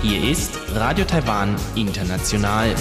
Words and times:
Hier 0.00 0.30
ist 0.30 0.58
Radio 0.74 1.04
Taiwan 1.04 1.54
International. 1.74 2.74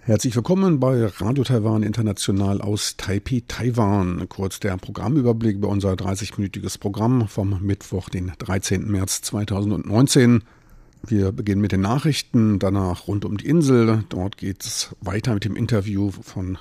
Herzlich 0.00 0.34
willkommen 0.34 0.80
bei 0.80 1.04
Radio 1.04 1.44
Taiwan 1.44 1.82
International 1.82 2.62
aus 2.62 2.96
Taipei, 2.96 3.42
Taiwan. 3.46 4.26
Kurz 4.30 4.58
der 4.58 4.78
Programmüberblick 4.78 5.56
über 5.56 5.68
unser 5.68 5.92
30-minütiges 5.92 6.78
Programm 6.78 7.28
vom 7.28 7.60
Mittwoch, 7.60 8.08
den 8.08 8.32
13. 8.38 8.90
März 8.90 9.20
2019. 9.20 10.44
Wir 11.06 11.30
beginnen 11.30 11.60
mit 11.60 11.72
den 11.72 11.82
Nachrichten, 11.82 12.58
danach 12.58 13.06
rund 13.06 13.26
um 13.26 13.36
die 13.36 13.46
Insel. 13.46 14.04
Dort 14.08 14.38
geht 14.38 14.64
es 14.64 14.96
weiter 15.02 15.34
mit 15.34 15.44
dem 15.44 15.56
Interview 15.56 16.10
von 16.10 16.56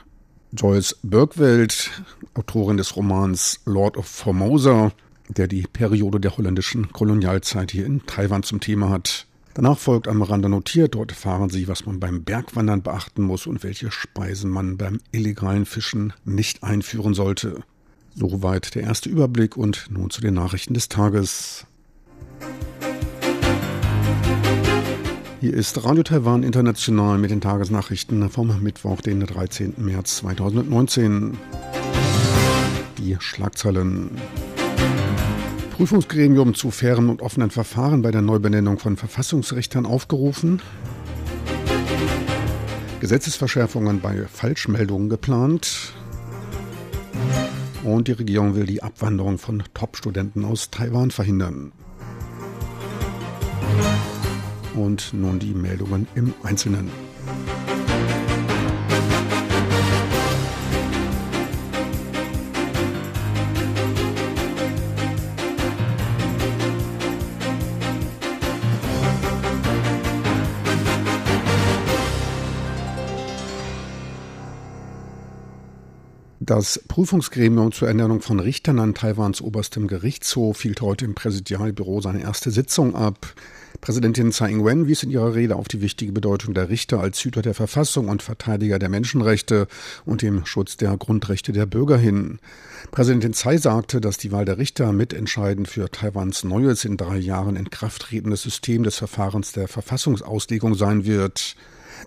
Joyce 0.53 0.97
Birkwelt, 1.01 1.91
Autorin 2.33 2.77
des 2.77 2.95
Romans 2.97 3.61
Lord 3.65 3.95
of 3.95 4.05
Formosa, 4.05 4.91
der 5.29 5.47
die 5.47 5.63
Periode 5.63 6.19
der 6.19 6.35
holländischen 6.37 6.91
Kolonialzeit 6.91 7.71
hier 7.71 7.85
in 7.85 8.05
Taiwan 8.05 8.43
zum 8.43 8.59
Thema 8.59 8.89
hat. 8.89 9.27
Danach 9.53 9.77
folgt 9.77 10.07
am 10.07 10.21
Rande 10.21 10.49
notiert, 10.49 10.95
dort 10.95 11.11
erfahren 11.11 11.49
Sie, 11.49 11.67
was 11.67 11.85
man 11.85 11.99
beim 11.99 12.23
Bergwandern 12.23 12.81
beachten 12.81 13.23
muss 13.23 13.47
und 13.47 13.63
welche 13.63 13.91
Speisen 13.91 14.49
man 14.49 14.77
beim 14.77 14.99
illegalen 15.11 15.65
Fischen 15.65 16.13
nicht 16.25 16.63
einführen 16.63 17.13
sollte. 17.13 17.63
Soweit 18.15 18.75
der 18.75 18.83
erste 18.83 19.09
Überblick 19.09 19.55
und 19.55 19.87
nun 19.89 20.09
zu 20.09 20.21
den 20.21 20.33
Nachrichten 20.33 20.73
des 20.73 20.89
Tages. 20.89 21.65
Hier 25.41 25.55
ist 25.55 25.83
Radio 25.83 26.03
Taiwan 26.03 26.43
International 26.43 27.17
mit 27.17 27.31
den 27.31 27.41
Tagesnachrichten 27.41 28.29
vom 28.29 28.61
Mittwoch, 28.61 29.01
den 29.01 29.21
13. 29.21 29.73
März 29.77 30.17
2019. 30.17 31.35
Die 32.99 33.17
Schlagzeilen. 33.19 34.11
Prüfungsgremium 35.75 36.53
zu 36.53 36.69
fairen 36.69 37.09
und 37.09 37.23
offenen 37.23 37.49
Verfahren 37.49 38.03
bei 38.03 38.11
der 38.11 38.21
Neubenennung 38.21 38.77
von 38.77 38.97
Verfassungsrichtern 38.97 39.87
aufgerufen. 39.87 40.61
Gesetzesverschärfungen 42.99 43.99
bei 43.99 44.27
Falschmeldungen 44.27 45.09
geplant. 45.09 45.93
Und 47.83 48.07
die 48.07 48.11
Regierung 48.11 48.53
will 48.53 48.67
die 48.67 48.83
Abwanderung 48.83 49.39
von 49.39 49.63
Top-Studenten 49.73 50.45
aus 50.45 50.69
Taiwan 50.69 51.09
verhindern. 51.09 51.71
Und 54.75 55.13
nun 55.13 55.39
die 55.39 55.53
Meldungen 55.53 56.07
im 56.15 56.33
Einzelnen. 56.43 56.89
Das 76.53 76.81
Prüfungsgremium 76.85 77.71
zur 77.71 77.87
Ernennung 77.87 78.19
von 78.19 78.41
Richtern 78.41 78.79
an 78.79 78.93
Taiwans 78.93 79.41
oberstem 79.41 79.87
Gerichtshof 79.87 80.61
hielt 80.61 80.81
heute 80.81 81.05
im 81.05 81.15
Präsidialbüro 81.15 82.01
seine 82.01 82.23
erste 82.23 82.51
Sitzung 82.51 82.93
ab. 82.93 83.35
Präsidentin 83.81 84.31
Tsai 84.31 84.51
Ing-wen 84.51 84.87
wies 84.87 85.01
in 85.01 85.09
ihrer 85.09 85.33
Rede 85.33 85.55
auf 85.55 85.67
die 85.67 85.81
wichtige 85.81 86.11
Bedeutung 86.11 86.53
der 86.53 86.69
Richter 86.69 86.99
als 86.99 87.19
Hüter 87.23 87.41
der 87.41 87.55
Verfassung 87.55 88.09
und 88.09 88.21
Verteidiger 88.21 88.77
der 88.77 88.89
Menschenrechte 88.89 89.67
und 90.05 90.21
dem 90.21 90.45
Schutz 90.45 90.77
der 90.77 90.95
Grundrechte 90.97 91.51
der 91.51 91.65
Bürger 91.65 91.97
hin. 91.97 92.37
Präsidentin 92.91 93.33
Tsai 93.33 93.57
sagte, 93.57 93.99
dass 93.99 94.19
die 94.19 94.31
Wahl 94.31 94.45
der 94.45 94.59
Richter 94.59 94.93
mitentscheidend 94.93 95.67
für 95.67 95.89
Taiwans 95.89 96.43
neues 96.43 96.85
in 96.85 96.95
drei 96.95 97.17
Jahren 97.17 97.55
in 97.55 97.71
Kraft 97.71 98.03
tretendes 98.03 98.43
System 98.43 98.83
des 98.83 98.97
Verfahrens 98.97 99.51
der 99.51 99.67
Verfassungsauslegung 99.67 100.75
sein 100.75 101.05
wird. 101.05 101.55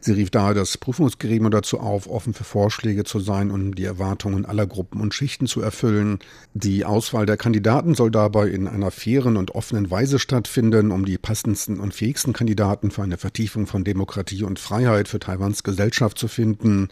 Sie 0.00 0.12
rief 0.12 0.30
daher 0.30 0.54
das 0.54 0.78
Prüfungsgremium 0.78 1.50
dazu 1.50 1.80
auf, 1.80 2.08
offen 2.08 2.34
für 2.34 2.44
Vorschläge 2.44 3.04
zu 3.04 3.20
sein 3.20 3.50
und 3.50 3.60
um 3.62 3.74
die 3.74 3.84
Erwartungen 3.84 4.44
aller 4.44 4.66
Gruppen 4.66 5.00
und 5.00 5.14
Schichten 5.14 5.46
zu 5.46 5.60
erfüllen. 5.60 6.18
Die 6.54 6.84
Auswahl 6.84 7.26
der 7.26 7.36
Kandidaten 7.36 7.94
soll 7.94 8.10
dabei 8.10 8.48
in 8.48 8.68
einer 8.68 8.90
fairen 8.90 9.36
und 9.36 9.54
offenen 9.54 9.90
Weise 9.90 10.18
stattfinden, 10.18 10.90
um 10.90 11.04
die 11.04 11.18
passendsten 11.18 11.80
und 11.80 11.94
fähigsten 11.94 12.32
Kandidaten 12.32 12.90
für 12.90 13.02
eine 13.02 13.18
Vertiefung 13.18 13.66
von 13.66 13.84
Demokratie 13.84 14.44
und 14.44 14.58
Freiheit 14.58 15.08
für 15.08 15.18
Taiwans 15.18 15.62
Gesellschaft 15.62 16.18
zu 16.18 16.28
finden. 16.28 16.88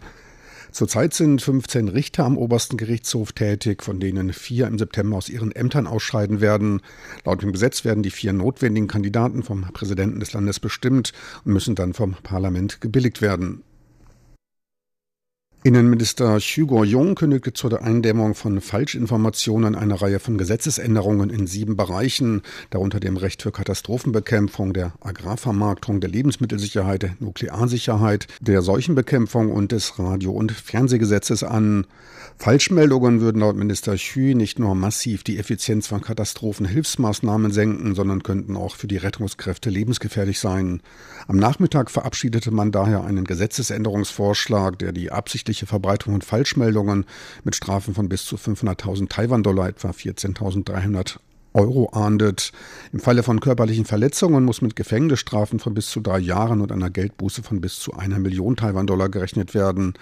Zurzeit 0.73 1.13
sind 1.13 1.39
15 1.39 1.87
Richter 1.87 2.25
am 2.25 2.35
obersten 2.35 2.77
Gerichtshof 2.77 3.31
tätig, 3.31 3.83
von 3.83 3.99
denen 3.99 4.33
vier 4.33 4.65
im 4.65 4.79
September 4.79 5.17
aus 5.17 5.29
ihren 5.29 5.51
Ämtern 5.51 5.85
ausscheiden 5.85 6.41
werden. 6.41 6.81
Laut 7.25 7.43
dem 7.43 7.51
Gesetz 7.51 7.85
werden 7.85 8.01
die 8.01 8.09
vier 8.09 8.33
notwendigen 8.33 8.87
Kandidaten 8.87 9.43
vom 9.43 9.61
Präsidenten 9.71 10.19
des 10.19 10.33
Landes 10.33 10.59
bestimmt 10.59 11.13
und 11.45 11.53
müssen 11.53 11.75
dann 11.75 11.93
vom 11.93 12.15
Parlament 12.23 12.81
gebilligt 12.81 13.21
werden. 13.21 13.61
Innenminister 15.65 16.39
Xu 16.39 16.67
Guoyong 16.67 17.15
kündigte 17.15 17.53
zur 17.53 17.81
Eindämmung 17.81 18.35
von 18.35 18.59
Falschinformationen 18.59 19.75
eine 19.75 20.01
Reihe 20.01 20.19
von 20.19 20.37
Gesetzesänderungen 20.37 21.29
in 21.29 21.47
sieben 21.47 21.77
Bereichen, 21.77 22.41
darunter 22.69 22.99
dem 22.99 23.15
Recht 23.15 23.41
für 23.41 23.53
Katastrophenbekämpfung, 23.53 24.73
der 24.73 24.91
Agrarvermarktung, 24.99 26.01
der 26.01 26.09
Lebensmittelsicherheit, 26.09 27.03
der 27.03 27.15
Nuklearsicherheit, 27.21 28.27
der 28.41 28.61
Seuchenbekämpfung 28.61 29.53
und 29.53 29.71
des 29.71 29.97
Radio- 29.99 30.33
und 30.33 30.51
Fernsehgesetzes 30.51 31.45
an. 31.45 31.87
Falschmeldungen 32.37 33.21
würden 33.21 33.39
laut 33.39 33.55
Minister 33.55 33.95
Xu 33.95 34.19
nicht 34.19 34.59
nur 34.59 34.75
massiv 34.75 35.23
die 35.23 35.37
Effizienz 35.37 35.87
von 35.87 36.01
Katastrophenhilfsmaßnahmen 36.01 37.53
senken, 37.53 37.95
sondern 37.95 38.21
könnten 38.21 38.57
auch 38.57 38.75
für 38.75 38.87
die 38.87 38.97
Rettungskräfte 38.97 39.69
lebensgefährlich 39.69 40.39
sein. 40.39 40.81
Am 41.27 41.37
Nachmittag 41.37 41.89
verabschiedete 41.89 42.51
man 42.51 42.73
daher 42.73 43.05
einen 43.05 43.23
Gesetzesänderungsvorschlag, 43.23 44.77
der 44.77 44.91
die 44.91 45.09
absichtliche 45.09 45.52
Verbreitung 45.53 46.13
von 46.13 46.21
Falschmeldungen 46.21 47.05
mit 47.43 47.55
Strafen 47.55 47.93
von 47.93 48.09
bis 48.09 48.25
zu 48.25 48.35
500.000 48.35 49.09
Taiwan-Dollar, 49.09 49.69
etwa 49.69 49.91
14.300 49.91 51.17
Euro 51.53 51.89
ahndet. 51.89 52.51
Im 52.91 52.99
Falle 52.99 53.23
von 53.23 53.39
körperlichen 53.39 53.85
Verletzungen 53.85 54.43
muss 54.43 54.61
mit 54.61 54.75
Gefängnisstrafen 54.75 55.59
von 55.59 55.73
bis 55.73 55.89
zu 55.89 56.01
drei 56.01 56.19
Jahren 56.19 56.61
und 56.61 56.71
einer 56.71 56.89
Geldbuße 56.89 57.43
von 57.43 57.61
bis 57.61 57.79
zu 57.79 57.93
einer 57.93 58.19
Million 58.19 58.55
Taiwan-Dollar 58.55 59.09
gerechnet 59.09 59.53
werden. 59.53 59.93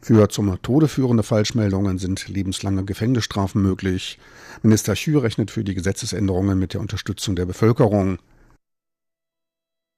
Für 0.00 0.28
zum 0.28 0.60
Tode 0.60 0.88
führende 0.88 1.22
Falschmeldungen 1.22 1.98
sind 1.98 2.28
lebenslange 2.28 2.84
Gefängnisstrafen 2.84 3.62
möglich. 3.62 4.18
Minister 4.62 4.94
Xu 4.94 5.18
rechnet 5.18 5.50
für 5.50 5.64
die 5.64 5.74
Gesetzesänderungen 5.74 6.58
mit 6.58 6.74
der 6.74 6.82
Unterstützung 6.82 7.36
der 7.36 7.46
Bevölkerung. 7.46 8.18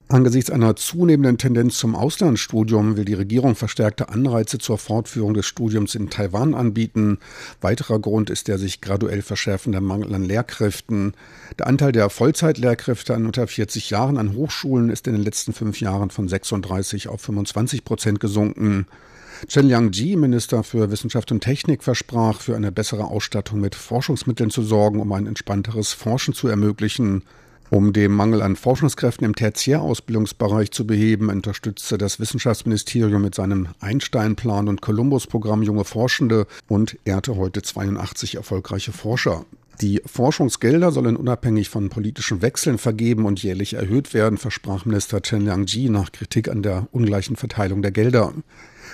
Angesichts 0.08 0.52
einer 0.52 0.76
zunehmenden 0.76 1.36
Tendenz 1.36 1.78
zum 1.78 1.96
Auslandsstudium 1.96 2.96
will 2.96 3.04
die 3.04 3.14
Regierung 3.14 3.56
verstärkte 3.56 4.08
Anreize 4.08 4.58
zur 4.58 4.78
Fortführung 4.78 5.34
des 5.34 5.46
Studiums 5.46 5.96
in 5.96 6.10
Taiwan 6.10 6.54
anbieten. 6.54 7.18
Weiterer 7.60 7.98
Grund 7.98 8.30
ist 8.30 8.46
der 8.46 8.58
sich 8.58 8.80
graduell 8.80 9.20
verschärfende 9.20 9.80
Mangel 9.80 10.14
an 10.14 10.22
Lehrkräften. 10.22 11.14
Der 11.58 11.66
Anteil 11.66 11.90
der 11.90 12.08
Vollzeitlehrkräfte 12.08 13.16
an 13.16 13.26
unter 13.26 13.48
40 13.48 13.90
Jahren 13.90 14.16
an 14.16 14.34
Hochschulen 14.34 14.90
ist 14.90 15.08
in 15.08 15.14
den 15.14 15.24
letzten 15.24 15.52
fünf 15.52 15.80
Jahren 15.80 16.10
von 16.10 16.28
36 16.28 17.08
auf 17.08 17.20
25 17.22 17.84
Prozent 17.84 18.20
gesunken. 18.20 18.86
Chen 19.48 19.66
Liangji, 19.66 20.14
Minister 20.14 20.62
für 20.62 20.92
Wissenschaft 20.92 21.32
und 21.32 21.40
Technik, 21.40 21.82
versprach, 21.82 22.40
für 22.40 22.54
eine 22.54 22.70
bessere 22.70 23.06
Ausstattung 23.06 23.60
mit 23.60 23.74
Forschungsmitteln 23.74 24.50
zu 24.50 24.62
sorgen, 24.62 25.00
um 25.00 25.10
ein 25.10 25.26
entspannteres 25.26 25.92
Forschen 25.92 26.32
zu 26.32 26.46
ermöglichen. 26.46 27.24
Um 27.68 27.92
den 27.92 28.12
Mangel 28.12 28.42
an 28.42 28.54
Forschungskräften 28.54 29.24
im 29.24 29.34
Tertiärausbildungsbereich 29.34 30.70
zu 30.70 30.86
beheben, 30.86 31.30
unterstützte 31.30 31.98
das 31.98 32.20
Wissenschaftsministerium 32.20 33.20
mit 33.22 33.34
seinem 33.34 33.68
Einstein-Plan 33.80 34.68
und 34.68 34.82
Columbus-Programm 34.82 35.62
junge 35.62 35.84
Forschende 35.84 36.46
und 36.68 36.96
ehrte 37.04 37.36
heute 37.36 37.62
82 37.62 38.36
erfolgreiche 38.36 38.92
Forscher. 38.92 39.44
Die 39.80 40.00
Forschungsgelder 40.06 40.90
sollen 40.92 41.16
unabhängig 41.16 41.68
von 41.68 41.90
politischen 41.90 42.40
Wechseln 42.40 42.78
vergeben 42.78 43.26
und 43.26 43.42
jährlich 43.42 43.74
erhöht 43.74 44.14
werden, 44.14 44.38
versprach 44.38 44.86
Minister 44.86 45.20
Chen 45.20 45.44
Liangji 45.44 45.90
nach 45.90 46.12
Kritik 46.12 46.48
an 46.48 46.62
der 46.62 46.86
ungleichen 46.92 47.36
Verteilung 47.36 47.82
der 47.82 47.90
Gelder. 47.90 48.32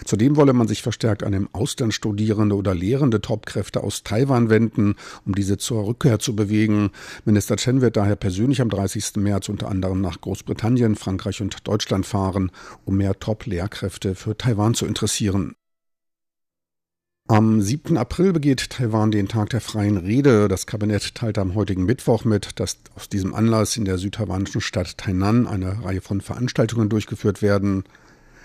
Zudem 0.04 0.36
wolle 0.36 0.52
man 0.52 0.68
sich 0.68 0.82
verstärkt 0.82 1.22
an 1.22 1.32
dem 1.32 1.48
Ausland 1.52 1.94
studierende 1.94 2.56
oder 2.56 2.74
lehrende 2.74 3.20
Topkräfte 3.20 3.82
aus 3.82 4.02
Taiwan 4.02 4.50
wenden, 4.50 4.96
um 5.24 5.34
diese 5.34 5.58
zur 5.58 5.86
Rückkehr 5.86 6.18
zu 6.18 6.36
bewegen. 6.36 6.90
Minister 7.24 7.56
Chen 7.56 7.80
wird 7.80 7.96
daher 7.96 8.16
persönlich 8.16 8.60
am 8.60 8.70
30. 8.70 9.16
März 9.16 9.48
unter 9.48 9.68
anderem 9.68 10.00
nach 10.00 10.20
Großbritannien, 10.20 10.96
Frankreich 10.96 11.40
und 11.40 11.66
Deutschland 11.66 12.06
fahren, 12.06 12.50
um 12.84 12.96
mehr 12.96 13.18
Top-Lehrkräfte 13.18 14.14
für 14.14 14.36
Taiwan 14.36 14.74
zu 14.74 14.86
interessieren. 14.86 15.54
Am 17.28 17.62
7. 17.62 17.96
April 17.96 18.32
begeht 18.32 18.70
Taiwan 18.70 19.12
den 19.12 19.28
Tag 19.28 19.50
der 19.50 19.60
freien 19.60 19.96
Rede. 19.96 20.48
Das 20.48 20.66
Kabinett 20.66 21.14
teilte 21.14 21.40
am 21.40 21.54
heutigen 21.54 21.84
Mittwoch 21.84 22.24
mit, 22.24 22.58
dass 22.60 22.78
aus 22.96 23.08
diesem 23.08 23.32
Anlass 23.32 23.76
in 23.76 23.84
der 23.84 23.96
südtaiwanischen 23.96 24.60
Stadt 24.60 24.98
Tainan 24.98 25.46
eine 25.46 25.84
Reihe 25.84 26.00
von 26.00 26.20
Veranstaltungen 26.20 26.88
durchgeführt 26.88 27.40
werden. 27.40 27.84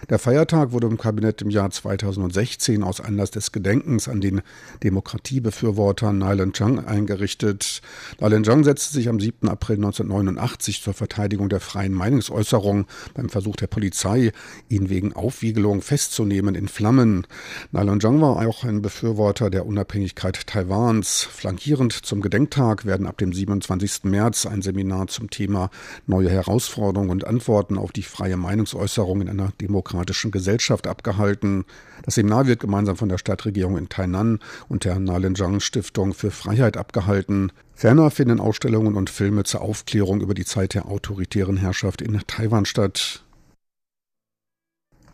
Der 0.09 0.19
Feiertag 0.19 0.71
wurde 0.71 0.87
im 0.87 0.97
Kabinett 0.97 1.41
im 1.41 1.49
Jahr 1.49 1.69
2016 1.69 2.81
aus 2.83 3.01
Anlass 3.01 3.31
des 3.31 3.51
Gedenkens 3.51 4.07
an 4.07 4.21
den 4.21 4.41
Demokratiebefürworter 4.83 6.13
Nailan 6.13 6.53
Zhang 6.53 6.85
eingerichtet. 6.85 7.81
Nailan 8.21 8.45
Zhang 8.45 8.63
setzte 8.63 8.93
sich 8.93 9.09
am 9.09 9.19
7. 9.19 9.49
April 9.49 9.77
1989 9.77 10.81
zur 10.81 10.93
Verteidigung 10.93 11.49
der 11.49 11.59
freien 11.59 11.93
Meinungsäußerung 11.93 12.85
beim 13.15 13.27
Versuch 13.27 13.57
der 13.57 13.67
Polizei, 13.67 14.31
ihn 14.69 14.89
wegen 14.89 15.13
Aufwiegelung 15.13 15.81
festzunehmen, 15.81 16.55
in 16.55 16.69
Flammen. 16.69 17.27
Nailan 17.71 17.99
Zhang 17.99 18.21
war 18.21 18.37
auch 18.47 18.63
ein 18.63 18.81
Befürworter 18.81 19.49
der 19.49 19.65
Unabhängigkeit 19.65 20.47
Taiwans. 20.47 21.23
Flankierend 21.23 21.91
zum 21.91 22.21
Gedenktag 22.21 22.85
werden 22.85 23.07
ab 23.07 23.17
dem 23.17 23.33
27. 23.33 24.05
März 24.05 24.45
ein 24.45 24.61
Seminar 24.61 25.07
zum 25.07 25.29
Thema 25.29 25.69
neue 26.05 26.29
Herausforderungen 26.29 27.09
und 27.09 27.27
Antworten 27.27 27.77
auf 27.77 27.91
die 27.91 28.03
freie 28.03 28.37
Meinungsäußerung 28.37 29.21
in 29.21 29.29
einer 29.29 29.51
Demokratie 29.59 29.86
demokratischen 29.87 30.31
Gesellschaft 30.31 30.87
abgehalten. 30.87 31.65
Das 32.03 32.15
Seminar 32.15 32.47
wird 32.47 32.59
gemeinsam 32.59 32.97
von 32.97 33.09
der 33.09 33.17
Stadtregierung 33.17 33.77
in 33.77 33.89
Tainan 33.89 34.39
und 34.67 34.83
der 34.83 34.99
Nalinjang 34.99 35.59
Stiftung 35.59 36.13
für 36.13 36.31
Freiheit 36.31 36.77
abgehalten. 36.77 37.51
Ferner 37.73 38.11
finden 38.11 38.39
Ausstellungen 38.39 38.95
und 38.95 39.09
Filme 39.09 39.43
zur 39.43 39.61
Aufklärung 39.61 40.21
über 40.21 40.33
die 40.33 40.45
Zeit 40.45 40.73
der 40.73 40.87
autoritären 40.87 41.57
Herrschaft 41.57 42.01
in 42.01 42.19
Taiwan 42.27 42.65
statt. 42.65 43.23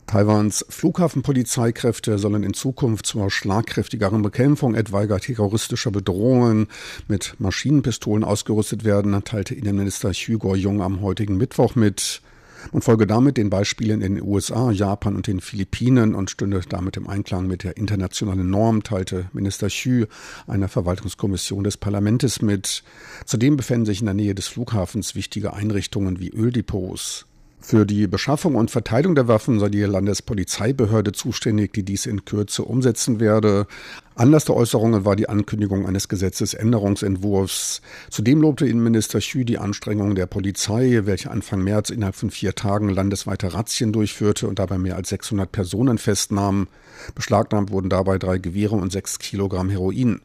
Taiwans 0.07 0.65
Flughafenpolizeikräfte 0.69 2.19
sollen 2.19 2.43
in 2.43 2.53
Zukunft 2.53 3.05
zur 3.05 3.31
schlagkräftigeren 3.31 4.21
Bekämpfung 4.21 4.75
etwaiger 4.75 5.19
terroristischer 5.19 5.91
Bedrohungen 5.91 6.67
mit 7.07 7.35
Maschinenpistolen 7.39 8.23
ausgerüstet 8.23 8.83
werden, 8.83 9.23
teilte 9.23 9.55
Innenminister 9.55 10.11
Hugo 10.11 10.55
Jung 10.55 10.81
am 10.81 11.01
heutigen 11.01 11.37
Mittwoch 11.37 11.75
mit 11.75 12.21
und 12.71 12.83
folge 12.83 13.07
damit 13.07 13.37
den 13.37 13.49
Beispielen 13.49 14.01
in 14.01 14.15
den 14.15 14.23
USA, 14.23 14.71
Japan 14.71 15.15
und 15.15 15.27
den 15.27 15.41
Philippinen 15.41 16.15
und 16.15 16.29
stünde 16.29 16.61
damit 16.67 16.97
im 16.97 17.07
Einklang 17.07 17.47
mit 17.47 17.63
der 17.63 17.77
internationalen 17.77 18.49
Norm, 18.49 18.83
teilte 18.83 19.25
Minister 19.33 19.67
Xu 19.67 20.05
einer 20.47 20.67
Verwaltungskommission 20.67 21.63
des 21.63 21.77
Parlaments 21.77 22.41
mit. 22.41 22.83
Zudem 23.25 23.57
befänden 23.57 23.85
sich 23.85 23.99
in 23.99 24.05
der 24.05 24.15
Nähe 24.15 24.35
des 24.35 24.47
Flughafens 24.47 25.15
wichtige 25.15 25.53
Einrichtungen 25.53 26.19
wie 26.19 26.29
Öldepots. 26.29 27.25
Für 27.65 27.85
die 27.85 28.07
Beschaffung 28.07 28.55
und 28.55 28.71
Verteilung 28.71 29.15
der 29.15 29.29
Waffen 29.29 29.57
sei 29.57 29.69
die 29.69 29.83
Landespolizeibehörde 29.83 31.13
zuständig, 31.13 31.71
die 31.71 31.83
dies 31.83 32.05
in 32.05 32.25
Kürze 32.25 32.63
umsetzen 32.65 33.21
werde. 33.21 33.67
Anlass 34.15 34.43
der 34.43 34.57
Äußerungen 34.57 35.05
war 35.05 35.15
die 35.15 35.29
Ankündigung 35.29 35.87
eines 35.87 36.09
Gesetzesänderungsentwurfs. 36.09 37.81
Zudem 38.09 38.41
lobte 38.41 38.67
Innenminister 38.67 39.19
Xu 39.19 39.45
die 39.45 39.59
Anstrengungen 39.59 40.15
der 40.15 40.25
Polizei, 40.25 40.99
welche 41.05 41.31
Anfang 41.31 41.63
März 41.63 41.89
innerhalb 41.89 42.15
von 42.15 42.31
vier 42.31 42.53
Tagen 42.53 42.89
landesweite 42.89 43.53
Razzien 43.53 43.93
durchführte 43.93 44.49
und 44.49 44.59
dabei 44.59 44.77
mehr 44.77 44.97
als 44.97 45.07
600 45.07 45.49
Personen 45.49 45.97
festnahm. 45.97 46.67
Beschlagnahmt 47.15 47.71
wurden 47.71 47.89
dabei 47.89 48.17
drei 48.17 48.39
Gewehre 48.39 48.75
und 48.75 48.91
sechs 48.91 49.19
Kilogramm 49.19 49.69
Heroin. 49.69 50.19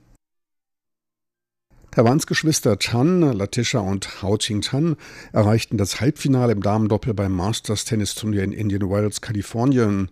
Taiwans 1.99 2.29
Geschwister 2.29 2.79
Chan, 2.79 3.23
Latisha 3.23 3.81
und 3.81 4.23
Hao 4.23 4.37
Ching 4.37 4.61
Chan 4.61 4.95
erreichten 5.33 5.79
das 5.79 6.01
Halbfinale 6.01 6.53
im 6.53 6.63
Damendoppel 6.63 7.13
beim 7.13 7.33
Masters 7.33 7.87
Tennisturnier 7.87 8.45
in 8.45 8.53
Indian 8.53 8.89
Wells, 8.89 9.21
Kalifornien. 9.21 10.09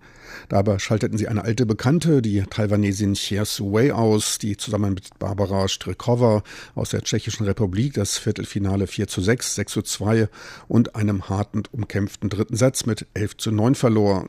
Dabei 0.48 0.80
schalteten 0.80 1.16
sie 1.16 1.28
eine 1.28 1.44
alte 1.44 1.64
Bekannte, 1.64 2.22
die 2.22 2.42
Taiwanesin 2.42 3.12
Xie 3.12 3.44
Su 3.44 3.72
Wei 3.72 3.94
aus, 3.94 4.38
die 4.38 4.56
zusammen 4.56 4.94
mit 4.94 5.16
Barbara 5.20 5.68
Strykova 5.68 6.42
aus 6.74 6.90
der 6.90 7.02
Tschechischen 7.02 7.46
Republik 7.46 7.94
das 7.94 8.18
Viertelfinale 8.18 8.88
4 8.88 9.06
zu 9.06 9.20
6, 9.20 9.54
6 9.54 9.72
zu 9.72 9.82
2 9.82 10.28
und 10.66 10.96
einem 10.96 11.28
harten 11.28 11.62
umkämpften 11.70 12.30
dritten 12.30 12.56
Satz 12.56 12.86
mit 12.86 13.06
11 13.14 13.36
zu 13.36 13.52
9 13.52 13.76
verlor. 13.76 14.28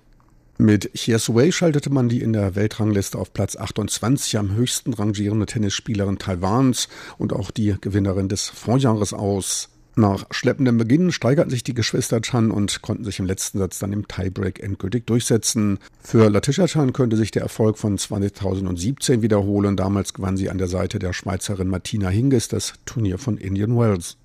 Mit 0.60 0.90
Wei 0.96 1.52
schaltete 1.52 1.92
man 1.92 2.10
die 2.10 2.22
in 2.22 2.34
der 2.34 2.56
Weltrangliste 2.56 3.20
auf 3.20 3.32
Platz 3.32 3.56
28 3.56 4.40
am 4.40 4.56
höchsten 4.56 4.94
rangierende 4.94 5.46
Tennisspielerin 5.46 6.18
Taiwans 6.18 6.90
und 7.20 7.32
auch 7.32 7.52
die 7.52 7.76
Gewinnerin 7.80 8.28
des 8.28 8.50
Vorjahres 8.50 9.14
aus. 9.14 9.70
Nach 9.96 10.26
schleppendem 10.32 10.78
Beginn 10.78 11.12
steigerten 11.12 11.52
sich 11.52 11.64
die 11.64 11.76
Geschwister 11.76 12.22
Chan 12.22 12.50
und 12.50 12.82
konnten 12.82 13.04
sich 13.04 13.20
im 13.20 13.28
letzten 13.28 13.60
Satz 13.60 13.78
dann 13.78 13.94
im 13.94 14.08
Tiebreak 14.08 14.60
endgültig 14.60 15.06
durchsetzen. 15.06 15.78
Für 16.02 16.28
Latisha 16.30 16.66
Chan 16.66 16.92
könnte 16.92 17.18
sich 17.18 17.30
der 17.30 17.44
Erfolg 17.44 17.78
von 17.78 17.98
2017 17.98 19.22
wiederholen. 19.22 19.78
Damals 19.78 20.14
gewann 20.16 20.38
sie 20.38 20.50
an 20.50 20.58
der 20.58 20.68
Seite 20.68 20.98
der 20.98 21.14
Schweizerin 21.14 21.68
Martina 21.68 22.10
Hingis 22.10 22.48
das 22.48 22.74
Turnier 22.86 23.20
von 23.20 23.38
Indian 23.38 23.78
Wells. 23.78 24.18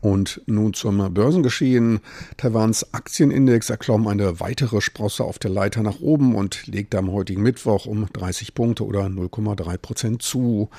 Und 0.00 0.40
nun 0.46 0.72
zum 0.72 1.12
Börsengeschehen. 1.12 2.00
Taiwans 2.38 2.94
Aktienindex 2.94 3.68
erklomm 3.68 4.06
eine 4.06 4.40
weitere 4.40 4.80
Sprosse 4.80 5.24
auf 5.24 5.38
der 5.38 5.50
Leiter 5.50 5.82
nach 5.82 6.00
oben 6.00 6.34
und 6.34 6.66
legte 6.66 6.96
am 6.98 7.12
heutigen 7.12 7.42
Mittwoch 7.42 7.84
um 7.84 8.06
30 8.10 8.54
Punkte 8.54 8.86
oder 8.86 9.04
0,3 9.06 9.76
Prozent 9.76 10.22
zu. 10.22 10.70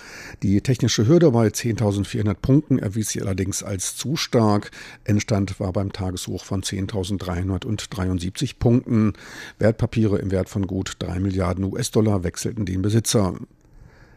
Die 0.41 0.61
technische 0.61 1.07
Hürde 1.07 1.31
bei 1.31 1.47
10.400 1.47 2.33
Punkten 2.33 2.79
erwies 2.79 3.09
sich 3.09 3.21
allerdings 3.21 3.61
als 3.61 3.95
zu 3.95 4.15
stark. 4.15 4.71
Endstand 5.03 5.59
war 5.59 5.71
beim 5.71 5.93
Tageshoch 5.93 6.43
von 6.43 6.63
10.373 6.63 8.57
Punkten. 8.57 9.13
Wertpapiere 9.59 10.17
im 10.17 10.31
Wert 10.31 10.49
von 10.49 10.65
gut 10.65 10.95
3 10.97 11.19
Milliarden 11.19 11.63
US-Dollar 11.65 12.23
wechselten 12.23 12.65
den 12.65 12.81
Besitzer. 12.81 13.35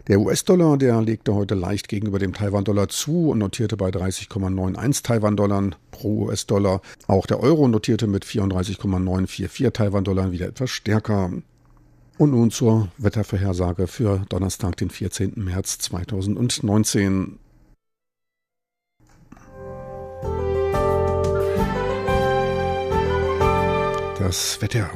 Der 0.07 0.21
US-Dollar, 0.21 0.77
der 0.77 1.01
legte 1.01 1.35
heute 1.35 1.55
leicht 1.55 1.89
gegenüber 1.89 2.19
dem 2.19 2.35
Taiwan-Dollar 2.35 2.89
zu 2.89 3.31
und 3.31 3.39
notierte 3.39 3.79
bei 3.79 3.89
30,91 3.89 5.03
Taiwan-Dollar 5.03 5.71
pro 5.93 6.27
US-Dollar. 6.27 6.83
Auch 7.07 7.25
der 7.27 7.41
Euro 7.41 7.69
notierte 7.69 8.07
mit 8.07 8.27
34,944 8.27 9.73
Taiwan-Dollar 9.73 10.31
wieder 10.31 10.47
etwas 10.47 10.69
stärker. 10.69 11.33
Und 12.19 12.31
nun 12.33 12.51
zur 12.51 12.89
Wettervorhersage 12.99 13.87
für 13.87 14.27
Donnerstag, 14.29 14.77
den 14.77 14.91
14. 14.91 15.33
März 15.37 15.79
2019. 15.79 17.39
Das 24.19 24.61
Wetter. 24.61 24.91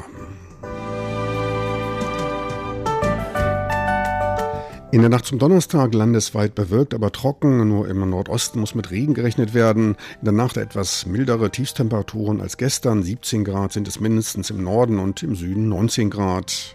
In 4.91 5.03
der 5.03 5.11
Nacht 5.11 5.27
zum 5.27 5.39
Donnerstag 5.39 5.93
landesweit 5.93 6.55
bewölkt, 6.55 6.95
aber 6.95 7.13
trocken. 7.13 7.69
Nur 7.69 7.89
im 7.89 8.09
Nordosten 8.09 8.59
muss 8.59 8.75
mit 8.75 8.91
Regen 8.91 9.13
gerechnet 9.13 9.53
werden. 9.53 9.97
In 10.21 10.25
der 10.25 10.33
Nacht 10.33 10.57
etwas 10.57 11.05
mildere 11.05 11.51
Tiefstemperaturen 11.51 12.41
als 12.41 12.57
gestern. 12.57 13.03
17 13.03 13.45
Grad 13.45 13.73
sind 13.73 13.87
es 13.87 14.01
mindestens 14.01 14.49
im 14.49 14.65
Norden 14.65 14.99
und 14.99 15.23
im 15.23 15.35
Süden 15.37 15.69
19 15.69 16.09
Grad. 16.09 16.75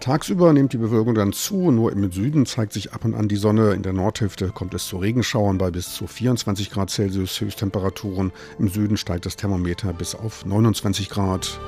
Tagsüber 0.00 0.52
nimmt 0.52 0.72
die 0.72 0.78
Bewölkung 0.78 1.14
dann 1.14 1.32
zu, 1.32 1.70
nur 1.70 1.92
im 1.92 2.10
Süden 2.10 2.44
zeigt 2.44 2.72
sich 2.72 2.92
ab 2.92 3.04
und 3.04 3.14
an 3.14 3.28
die 3.28 3.36
Sonne. 3.36 3.72
In 3.72 3.84
der 3.84 3.92
Nordhälfte 3.92 4.48
kommt 4.48 4.74
es 4.74 4.86
zu 4.86 4.96
Regenschauern 4.96 5.58
bei 5.58 5.70
bis 5.70 5.94
zu 5.94 6.08
24 6.08 6.70
Grad 6.70 6.90
Celsius 6.90 7.40
Höchsttemperaturen. 7.40 8.32
Im 8.58 8.66
Süden 8.66 8.96
steigt 8.96 9.26
das 9.26 9.36
Thermometer 9.36 9.92
bis 9.92 10.16
auf 10.16 10.44
29 10.44 11.08
Grad. 11.08 11.60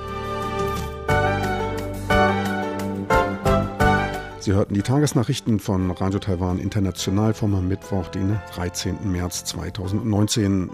Sie 4.47 4.53
hörten 4.53 4.75
die 4.75 4.83
Tagesnachrichten 4.83 5.59
von 5.59 5.91
Radio 5.91 6.21
Taiwan 6.21 6.61
International 6.61 7.35
vom 7.35 7.67
Mittwoch, 7.67 8.07
den 8.07 8.38
13. 8.55 9.11
März 9.11 9.45
2019. 9.45 10.71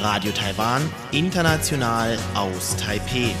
Radio 0.00 0.32
Taiwan, 0.32 0.80
international 1.10 2.16
aus 2.34 2.74
Taipeh. 2.78 3.34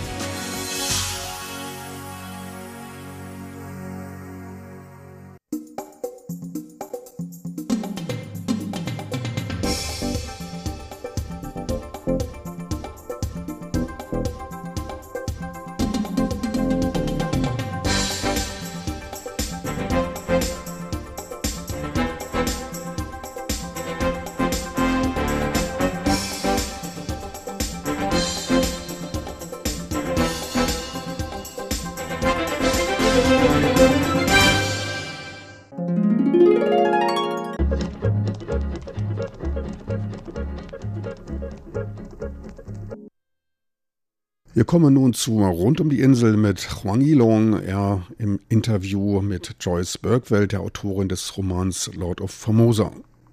Kommen 44.72 44.94
nun 44.94 45.12
zu 45.12 45.44
Rund 45.44 45.82
um 45.82 45.90
die 45.90 46.00
Insel 46.00 46.38
mit 46.38 46.66
Juan 46.66 47.02
Yilong, 47.02 47.62
er 47.62 48.06
im 48.16 48.40
Interview 48.48 49.20
mit 49.20 49.54
Joyce 49.60 49.98
Bergwelt, 49.98 50.52
der 50.52 50.62
Autorin 50.62 51.10
des 51.10 51.36
Romans 51.36 51.90
Lord 51.92 52.22
of 52.22 52.30
Formosa. 52.30 52.90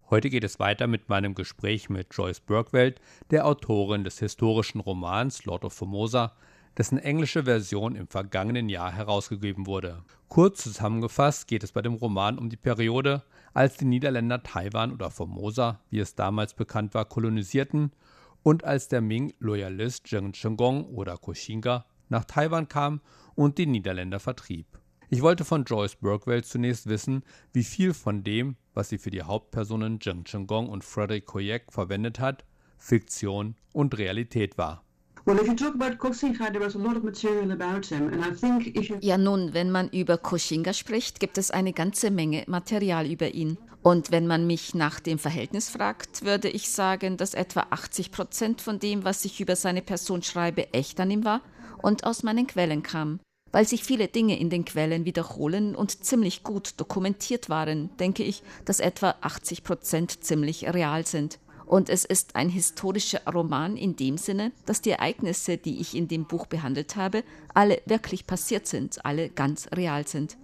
Heute 0.10 0.30
geht 0.30 0.44
es 0.44 0.60
weiter 0.60 0.88
mit 0.88 1.08
meinem 1.08 1.36
Gespräch 1.36 1.90
mit 1.90 2.08
Joyce 2.12 2.42
Bergwelt, 2.42 3.00
der 3.32 3.46
Autorin 3.46 4.04
des 4.04 4.20
historischen 4.20 4.82
Romans 4.82 5.46
Lord 5.46 5.64
of 5.64 5.72
Formosa, 5.72 6.34
dessen 6.78 6.98
englische 6.98 7.44
Version 7.46 7.96
im 7.96 8.08
vergangenen 8.10 8.68
Jahr 8.68 8.92
herausgegeben 8.92 9.66
wurde. 9.66 10.04
Kurz 10.28 10.64
zusammengefasst 10.64 11.48
geht 11.48 11.64
es 11.64 11.72
bei 11.72 11.82
dem 11.82 11.94
Roman 11.94 12.38
um 12.38 12.50
die 12.50 12.58
Periode, 12.58 13.24
als 13.54 13.78
die 13.78 13.86
Niederländer 13.86 14.44
Taiwan 14.44 14.92
oder 14.92 15.10
Formosa, 15.10 15.80
wie 15.90 16.00
es 16.00 16.16
damals 16.16 16.54
bekannt 16.54 16.94
war, 16.94 17.06
kolonisierten 17.06 17.94
und 18.44 18.64
als 18.64 18.88
der 18.88 19.02
Ming-Loyalist 19.02 20.08
Zheng 20.08 20.32
Chenggong 20.34 20.86
oder 20.86 21.18
Koshinga 21.18 21.86
nach 22.10 22.26
Taiwan 22.26 22.68
kam 22.68 23.02
und 23.36 23.58
die 23.58 23.66
Niederländer 23.66 24.20
vertrieb. 24.20 24.68
Ich 25.10 25.22
wollte 25.22 25.44
von 25.44 25.64
Joyce 25.64 25.96
Burkwell 25.96 26.44
zunächst 26.44 26.88
wissen, 26.88 27.24
wie 27.52 27.64
viel 27.64 27.94
von 27.94 28.24
dem, 28.24 28.58
was 28.74 28.90
sie 28.90 28.98
für 28.98 29.10
die 29.10 29.24
Hauptpersonen 29.24 30.00
Zheng 30.00 30.24
Chenggong 30.24 30.70
und 30.70 30.84
Frederick 30.84 31.26
Koyek 31.26 31.72
verwendet 31.72 32.20
hat, 32.20 32.46
Fiktion 32.78 33.56
und 33.74 33.98
Realität 33.98 34.58
war. 34.58 34.84
Ja 39.02 39.18
nun, 39.18 39.54
wenn 39.54 39.72
man 39.72 39.90
über 39.90 40.18
Koshinga 40.18 40.74
spricht, 40.74 41.20
gibt 41.20 41.38
es 41.38 41.52
eine 41.52 41.74
ganze 41.74 42.12
Menge 42.12 42.44
Material 42.48 43.10
über 43.10 43.34
ihn. 43.34 43.58
Und 43.82 44.12
wenn 44.12 44.28
man 44.28 44.46
mich 44.46 44.76
nach 44.76 45.00
dem 45.00 45.20
Verhältnis 45.20 45.70
fragt, 45.70 46.26
würde 46.26 46.50
ich 46.50 46.70
sagen, 46.70 47.16
dass 47.16 47.34
etwa 47.34 47.68
80 47.70 48.12
Prozent 48.12 48.62
von 48.62 48.80
dem, 48.80 49.06
was 49.06 49.24
ich 49.24 49.40
über 49.40 49.56
seine 49.56 49.82
Person 49.82 50.22
schreibe, 50.22 50.74
echt 50.74 51.00
an 51.00 51.12
ihm 51.12 51.24
war 51.24 51.42
und 51.82 52.04
aus 52.04 52.24
meinen 52.24 52.48
Quellen 52.48 52.84
kam. 52.84 53.20
Weil 53.52 53.66
sich 53.66 53.84
viele 53.84 54.08
Dinge 54.08 54.38
in 54.38 54.50
den 54.50 54.66
Quellen 54.66 55.06
wiederholen 55.06 55.76
und 55.76 56.04
ziemlich 56.04 56.44
gut 56.44 56.74
dokumentiert 56.78 57.50
waren, 57.50 57.90
denke 57.98 58.24
ich, 58.24 58.44
dass 58.66 58.80
etwa 58.80 59.16
80 59.22 59.64
Prozent 59.64 60.24
ziemlich 60.24 60.68
real 60.72 61.06
sind. 61.06 61.40
Und 61.70 61.88
es 61.88 62.04
ist 62.04 62.36
ein 62.36 62.50
historischer 62.50 63.22
Roman 63.32 63.78
in 63.78 63.96
dem 63.96 64.18
Sinne, 64.18 64.52
dass 64.66 64.82
die 64.82 64.90
Ereignisse, 64.90 65.58
die 65.58 65.80
ich 65.80 65.96
in 65.96 66.08
dem 66.08 66.26
Buch 66.26 66.48
behandelt 66.48 66.96
habe, 66.96 67.24
alle 67.54 67.80
wirklich 67.86 68.26
passiert 68.26 68.66
sind, 68.66 69.06
alle 69.06 69.30
ganz 69.30 69.70
real 69.76 70.08
sind. 70.08 70.36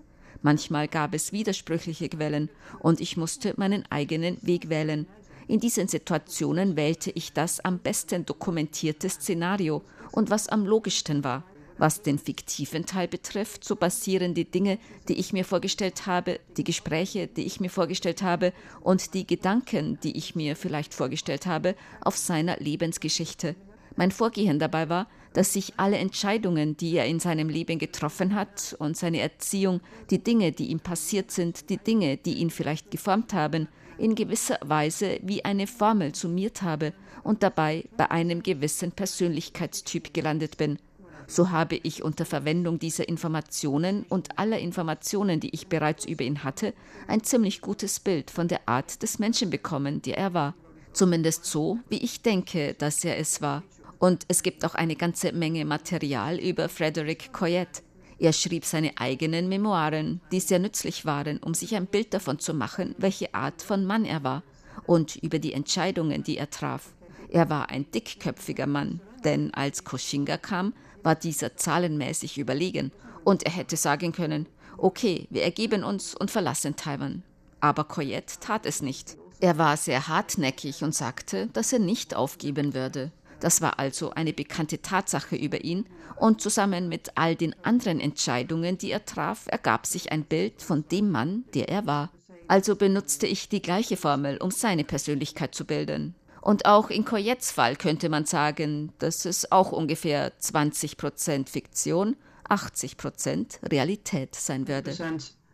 Manchmal 0.44 0.88
gab 0.88 1.16
es 1.16 1.32
widersprüchliche 1.32 2.10
Quellen 2.10 2.52
und 2.78 3.02
ich 3.02 3.18
musste 3.18 3.56
meinen 3.58 3.86
eigenen 3.90 4.38
Weg 4.44 4.70
wählen. 4.70 5.08
In 5.48 5.60
diesen 5.60 5.88
Situationen 5.88 6.76
wählte 6.76 7.10
ich 7.10 7.34
das 7.34 7.60
am 7.60 7.80
besten 7.80 8.28
dokumentierte 8.28 9.10
Szenario 9.10 9.82
und 10.12 10.30
was 10.30 10.48
am 10.48 10.64
logischsten 10.64 11.24
war. 11.24 11.44
Was 11.78 12.02
den 12.02 12.18
fiktiven 12.18 12.86
Teil 12.86 13.08
betrifft, 13.08 13.66
so 13.66 13.76
basieren 13.76 14.34
die 14.34 14.50
Dinge, 14.50 14.80
die 15.10 15.20
ich 15.20 15.34
mir 15.34 15.44
vorgestellt 15.44 16.06
habe, 16.06 16.40
die 16.56 16.64
Gespräche, 16.64 17.28
die 17.28 17.46
ich 17.46 17.60
mir 17.60 17.70
vorgestellt 17.70 18.22
habe 18.22 18.54
und 18.82 19.14
die 19.14 19.28
Gedanken, 19.28 20.00
die 20.02 20.18
ich 20.18 20.36
mir 20.36 20.56
vielleicht 20.56 20.94
vorgestellt 20.94 21.46
habe, 21.46 21.76
auf 22.02 22.18
seiner 22.18 22.58
Lebensgeschichte. 22.58 23.56
Mein 23.98 24.12
Vorgehen 24.12 24.60
dabei 24.60 24.90
war, 24.90 25.08
dass 25.34 25.52
sich 25.52 25.74
alle 25.78 25.98
Entscheidungen, 25.98 26.78
die 26.78 26.96
er 26.96 27.06
in 27.06 27.20
seinem 27.20 27.50
Leben 27.50 27.78
getroffen 27.78 28.36
hat 28.36 28.76
und 28.80 28.96
seine 28.96 29.20
Erziehung, 29.20 29.82
die 30.10 30.24
Dinge, 30.24 30.54
die 30.54 30.68
ihm 30.68 30.80
passiert 30.80 31.32
sind, 31.32 31.70
die 31.70 31.78
Dinge, 31.78 32.16
die 32.16 32.36
ihn 32.36 32.50
vielleicht 32.50 32.90
geformt 32.90 33.34
haben, 33.34 33.68
in 33.98 34.16
gewisser 34.16 34.60
Weise 34.62 35.20
wie 35.24 35.44
eine 35.44 35.68
Formel 35.68 36.16
summiert 36.16 36.62
habe 36.62 36.94
und 37.24 37.44
dabei 37.44 37.86
bei 37.98 38.12
einem 38.12 38.44
gewissen 38.44 38.92
Persönlichkeitstyp 38.92 40.14
gelandet 40.14 40.58
bin. 40.58 40.80
So 41.28 41.50
habe 41.50 41.76
ich 41.82 42.04
unter 42.04 42.26
Verwendung 42.26 42.80
dieser 42.80 43.08
Informationen 43.10 44.06
und 44.10 44.38
aller 44.38 44.60
Informationen, 44.60 45.40
die 45.40 45.54
ich 45.54 45.68
bereits 45.68 46.06
über 46.06 46.24
ihn 46.24 46.44
hatte, 46.44 46.74
ein 47.08 47.24
ziemlich 47.24 47.62
gutes 47.62 48.00
Bild 48.00 48.30
von 48.32 48.48
der 48.48 48.68
Art 48.68 49.02
des 49.02 49.20
Menschen 49.20 49.50
bekommen, 49.50 50.02
der 50.02 50.18
er 50.18 50.34
war. 50.34 50.56
Zumindest 50.94 51.46
so, 51.46 51.80
wie 51.90 51.98
ich 51.98 52.22
denke, 52.22 52.74
dass 52.74 53.04
er 53.04 53.18
es 53.18 53.42
war. 53.42 53.64
Und 54.00 54.26
es 54.28 54.44
gibt 54.44 54.64
auch 54.66 54.76
eine 54.76 54.96
ganze 54.96 55.32
Menge 55.32 55.66
Material 55.66 56.38
über 56.38 56.70
Frederick 56.70 57.34
Coyette. 57.34 57.82
Er 58.18 58.32
schrieb 58.32 58.64
seine 58.64 58.94
eigenen 58.98 59.50
Memoiren, 59.50 60.22
die 60.32 60.40
sehr 60.40 60.60
nützlich 60.60 61.06
waren, 61.06 61.40
um 61.40 61.54
sich 61.54 61.76
ein 61.76 61.88
Bild 61.88 62.14
davon 62.14 62.40
zu 62.40 62.54
machen, 62.54 62.96
welche 62.98 63.34
Art 63.34 63.62
von 63.62 63.86
Mann 63.86 64.06
er 64.06 64.24
war 64.24 64.44
und 64.86 65.18
über 65.18 65.40
die 65.40 65.54
Entscheidungen, 65.54 66.24
die 66.24 66.38
er 66.38 66.50
traf. 66.50 66.94
Er 67.30 67.50
war 67.50 67.70
ein 67.70 67.90
dickköpfiger 67.92 68.68
Mann, 68.68 69.02
denn 69.24 69.54
als 69.54 69.84
Koshinga 69.84 70.38
kam, 70.38 70.74
war 71.06 71.16
dieser 71.16 71.56
zahlenmäßig 71.56 72.38
überlegen 72.38 72.92
und 73.24 73.44
er 73.44 73.52
hätte 73.52 73.78
sagen 73.78 74.12
können, 74.12 74.48
okay, 74.78 75.28
wir 75.30 75.44
ergeben 75.44 75.84
uns 75.84 76.16
und 76.16 76.32
verlassen 76.32 76.76
Taiwan. 76.76 77.24
Aber 77.60 77.86
Coyette 77.86 78.40
tat 78.40 78.66
es 78.66 78.82
nicht. 78.82 79.18
Er 79.40 79.58
war 79.58 79.78
sehr 79.78 80.08
hartnäckig 80.08 80.84
und 80.84 80.96
sagte, 80.96 81.48
dass 81.54 81.74
er 81.74 81.80
nicht 81.80 82.16
aufgeben 82.16 82.74
würde. 82.74 83.12
Das 83.40 83.62
war 83.62 83.80
also 83.80 84.12
eine 84.12 84.34
bekannte 84.34 84.82
Tatsache 84.82 85.36
über 85.36 85.64
ihn, 85.64 85.86
und 86.18 86.42
zusammen 86.42 86.88
mit 86.88 87.12
all 87.16 87.36
den 87.36 87.54
anderen 87.64 88.00
Entscheidungen, 88.00 88.78
die 88.78 88.92
er 88.92 89.04
traf, 89.04 89.48
ergab 89.48 89.86
sich 89.86 90.12
ein 90.12 90.24
Bild 90.24 90.62
von 90.62 90.86
dem 90.90 91.12
Mann, 91.12 91.44
der 91.54 91.68
er 91.68 91.86
war. 91.86 92.12
Also 92.48 92.76
benutzte 92.76 93.28
ich 93.28 93.50
die 93.50 93.62
gleiche 93.62 93.98
Formel, 93.98 94.38
um 94.38 94.52
seine 94.52 94.84
Persönlichkeit 94.84 95.54
zu 95.56 95.66
bilden. 95.66 96.16
Und 96.46 96.68
auch 96.68 96.92
in 96.92 97.06
Coyettes 97.06 97.50
Fall 97.50 97.76
könnte 97.76 98.08
man 98.08 98.26
sagen, 98.26 98.94
dass 99.00 99.26
es 99.26 99.52
auch 99.52 99.72
ungefähr 99.72 100.32
20% 100.40 101.50
Fiktion, 101.50 102.16
80% 102.48 103.68
Realität 103.72 104.36
sein 104.36 104.68
würde. 104.68 104.92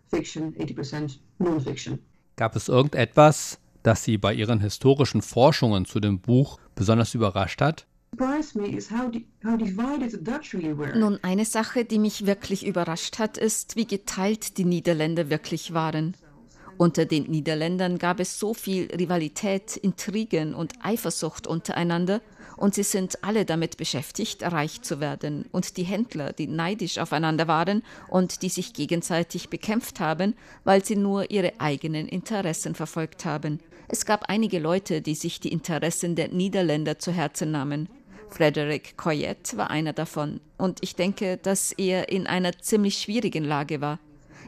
Fiction, 0.10 0.53
80 0.60 2.00
Gab 2.36 2.57
es 2.57 2.67
irgendetwas, 2.67 3.57
das 3.83 4.03
Sie 4.03 4.17
bei 4.17 4.33
Ihren 4.33 4.60
historischen 4.60 5.21
Forschungen 5.21 5.86
zu 5.86 6.01
dem 6.01 6.19
Buch 6.19 6.60
besonders 6.75 7.15
überrascht 7.15 7.62
hat? 7.62 7.88
Nun, 10.95 11.19
eine 11.21 11.45
Sache, 11.45 11.86
die 11.86 12.00
mich 12.00 12.25
wirklich 12.25 12.65
überrascht 12.65 13.17
hat, 13.17 13.38
ist, 13.38 13.77
wie 13.77 13.88
geteilt 13.88 14.57
die 14.57 14.65
Niederländer 14.65 15.29
wirklich 15.29 15.74
waren. 15.74 16.17
Unter 16.78 17.06
den 17.06 17.24
Niederländern 17.25 17.98
gab 17.98 18.20
es 18.20 18.40
so 18.40 18.54
viel 18.54 18.90
Rivalität, 18.94 19.78
Intrigen 19.78 20.54
und 20.54 20.74
Eifersucht 20.82 21.48
untereinander, 21.48 22.22
und 22.58 22.75
sie 22.75 22.84
sind 22.84 23.24
alle 23.24 23.46
damit 23.46 23.78
beschäftigt, 23.78 24.44
reich 24.44 24.82
zu 24.84 25.00
werden. 25.00 25.46
Und 25.51 25.78
die 25.78 25.84
Händler, 25.84 26.32
die 26.32 26.48
neidisch 26.48 27.00
aufeinander 27.00 27.48
waren 27.48 27.82
und 28.08 28.44
die 28.44 28.50
sich 28.50 28.74
gegenseitig 28.74 29.50
bekämpft 29.50 30.00
haben, 30.00 30.36
weil 30.63 30.86
sie 30.86 30.96
nur 30.96 31.32
ihre 31.32 31.60
eigenen 31.60 32.08
Interessen 32.08 32.75
verfolgt 32.75 33.25
haben. 33.25 33.60
Es 33.88 34.06
gab 34.06 34.30
einige 34.30 34.60
Leute, 34.60 35.01
die 35.01 35.16
sich 35.16 35.40
die 35.40 35.51
Interessen 35.51 36.16
der 36.16 36.30
Niederländer 36.30 37.00
zu 37.00 37.12
Herzen 37.12 37.51
nahmen. 37.51 37.90
Frederick 38.30 38.96
Coyette 38.96 39.58
war 39.58 39.70
einer 39.72 39.94
davon, 39.94 40.40
und 40.58 40.80
ich 40.82 40.96
denke, 40.96 41.38
dass 41.38 41.72
er 41.74 42.10
in 42.10 42.28
einer 42.28 42.58
ziemlich 42.60 43.00
schwierigen 43.00 43.44
Lage 43.44 43.82
war. 43.82 44.00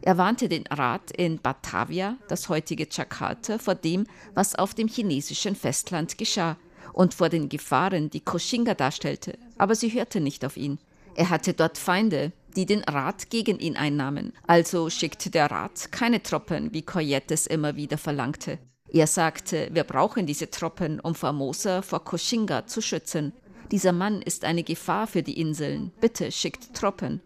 Er 0.05 0.17
warnte 0.17 0.49
den 0.49 0.67
Rat 0.67 1.11
in 1.11 1.39
Batavia, 1.39 2.17
das 2.27 2.49
heutige 2.49 2.87
Jakarta, 2.91 3.57
vor 3.57 3.73
dem, 3.73 4.05
was 4.33 4.53
auf 4.53 4.73
dem 4.73 4.89
chinesischen 4.89 5.55
Festland 5.55 6.17
geschah 6.17 6.57
und 6.91 7.13
vor 7.13 7.29
den 7.29 7.47
Gefahren, 7.47 8.09
die 8.09 8.19
Koshinga 8.19 8.73
darstellte, 8.73 9.37
aber 9.57 9.75
sie 9.75 9.93
hörte 9.93 10.19
nicht 10.19 10.43
auf 10.43 10.57
ihn. 10.57 10.77
Er 11.15 11.29
hatte 11.29 11.53
dort 11.53 11.77
Feinde, 11.77 12.33
die 12.57 12.65
den 12.65 12.83
Rat 12.83 13.29
gegen 13.29 13.59
ihn 13.59 13.77
einnahmen, 13.77 14.33
also 14.45 14.89
schickte 14.89 15.29
der 15.29 15.49
Rat 15.49 15.93
keine 15.93 16.21
Truppen, 16.21 16.73
wie 16.73 16.81
Coyette 16.81 17.33
es 17.33 17.47
immer 17.47 17.77
wieder 17.77 17.97
verlangte. 17.97 18.59
Er 18.89 19.07
sagte, 19.07 19.69
wir 19.71 19.85
brauchen 19.85 20.25
diese 20.25 20.49
Truppen, 20.49 20.99
um 20.99 21.15
Formosa 21.15 21.81
vor 21.81 22.03
Koshinga 22.03 22.67
zu 22.67 22.81
schützen. 22.81 23.31
Dieser 23.71 23.93
Mann 23.93 24.21
ist 24.21 24.43
eine 24.43 24.63
Gefahr 24.63 25.07
für 25.07 25.23
die 25.23 25.39
Inseln. 25.39 25.93
Bitte 26.01 26.29
schickt 26.29 26.73
Truppen. 26.75 27.21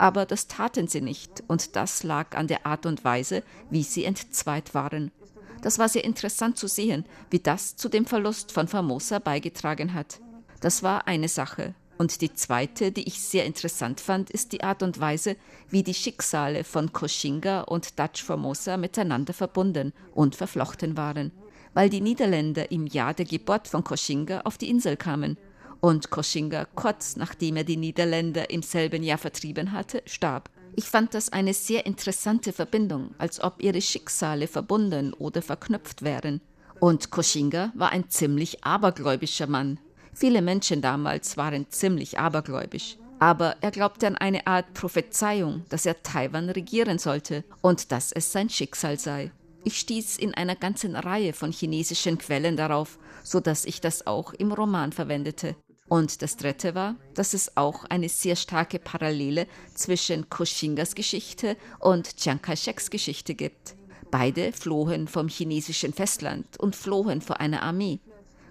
Aber 0.00 0.24
das 0.24 0.46
taten 0.46 0.88
sie 0.88 1.02
nicht, 1.02 1.42
und 1.46 1.76
das 1.76 2.04
lag 2.04 2.34
an 2.34 2.46
der 2.46 2.64
Art 2.64 2.86
und 2.86 3.04
Weise, 3.04 3.42
wie 3.68 3.82
sie 3.82 4.06
entzweit 4.06 4.72
waren. 4.72 5.12
Das 5.60 5.78
war 5.78 5.90
sehr 5.90 6.04
interessant 6.04 6.56
zu 6.56 6.68
sehen, 6.68 7.04
wie 7.28 7.38
das 7.38 7.76
zu 7.76 7.90
dem 7.90 8.06
Verlust 8.06 8.50
von 8.50 8.66
Formosa 8.66 9.18
beigetragen 9.18 9.92
hat. 9.92 10.18
Das 10.62 10.82
war 10.82 11.06
eine 11.06 11.28
Sache. 11.28 11.74
Und 11.98 12.22
die 12.22 12.32
zweite, 12.32 12.92
die 12.92 13.06
ich 13.06 13.20
sehr 13.20 13.44
interessant 13.44 14.00
fand, 14.00 14.30
ist 14.30 14.52
die 14.52 14.64
Art 14.64 14.82
und 14.82 15.00
Weise, 15.00 15.36
wie 15.68 15.82
die 15.82 15.92
Schicksale 15.92 16.64
von 16.64 16.94
Koshinga 16.94 17.60
und 17.60 17.98
Dutch 17.98 18.24
Formosa 18.24 18.78
miteinander 18.78 19.34
verbunden 19.34 19.92
und 20.14 20.34
verflochten 20.34 20.96
waren, 20.96 21.30
weil 21.74 21.90
die 21.90 22.00
Niederländer 22.00 22.72
im 22.72 22.86
Jahr 22.86 23.12
der 23.12 23.26
Geburt 23.26 23.68
von 23.68 23.84
Koshinga 23.84 24.40
auf 24.44 24.56
die 24.56 24.70
Insel 24.70 24.96
kamen 24.96 25.36
und 25.80 26.10
Koshinga 26.10 26.66
kurz 26.74 27.16
nachdem 27.16 27.56
er 27.56 27.64
die 27.64 27.76
Niederländer 27.76 28.50
im 28.50 28.62
selben 28.62 29.02
Jahr 29.02 29.18
vertrieben 29.18 29.72
hatte, 29.72 30.02
starb. 30.06 30.50
Ich 30.76 30.84
fand 30.84 31.14
das 31.14 31.32
eine 31.32 31.54
sehr 31.54 31.86
interessante 31.86 32.52
Verbindung, 32.52 33.14
als 33.18 33.42
ob 33.42 33.62
ihre 33.62 33.80
Schicksale 33.80 34.46
verbunden 34.46 35.12
oder 35.14 35.42
verknüpft 35.42 36.02
wären. 36.02 36.40
Und 36.78 37.10
Koshinga 37.10 37.72
war 37.74 37.90
ein 37.90 38.08
ziemlich 38.08 38.64
abergläubischer 38.64 39.46
Mann, 39.46 39.78
Viele 40.20 40.42
Menschen 40.42 40.82
damals 40.82 41.36
waren 41.36 41.66
ziemlich 41.70 42.18
abergläubisch. 42.18 42.96
Aber 43.18 43.56
er 43.60 43.70
glaubte 43.70 44.06
an 44.06 44.16
eine 44.16 44.46
Art 44.46 44.72
Prophezeiung, 44.74 45.64
dass 45.68 45.86
er 45.86 46.02
Taiwan 46.02 46.48
regieren 46.48 46.98
sollte 46.98 47.44
und 47.60 47.92
dass 47.92 48.12
es 48.12 48.32
sein 48.32 48.48
Schicksal 48.48 48.98
sei. 48.98 49.30
Ich 49.62 49.78
stieß 49.78 50.16
in 50.16 50.34
einer 50.34 50.56
ganzen 50.56 50.96
Reihe 50.96 51.34
von 51.34 51.52
chinesischen 51.52 52.16
Quellen 52.16 52.56
darauf, 52.56 52.98
so 53.22 53.40
dass 53.40 53.66
ich 53.66 53.82
das 53.82 54.06
auch 54.06 54.32
im 54.32 54.52
Roman 54.52 54.92
verwendete. 54.92 55.54
Und 55.90 56.22
das 56.22 56.36
dritte 56.36 56.76
war, 56.76 56.94
dass 57.14 57.34
es 57.34 57.56
auch 57.56 57.84
eine 57.86 58.08
sehr 58.08 58.36
starke 58.36 58.78
Parallele 58.78 59.48
zwischen 59.74 60.30
Koshingas 60.30 60.94
Geschichte 60.94 61.56
und 61.80 62.16
Chiang 62.16 62.40
Kai-sheks 62.40 62.90
Geschichte 62.90 63.34
gibt. 63.34 63.74
Beide 64.12 64.52
flohen 64.52 65.08
vom 65.08 65.26
chinesischen 65.26 65.92
Festland 65.92 66.46
und 66.60 66.76
flohen 66.76 67.20
vor 67.20 67.40
einer 67.40 67.64
Armee. 67.64 67.98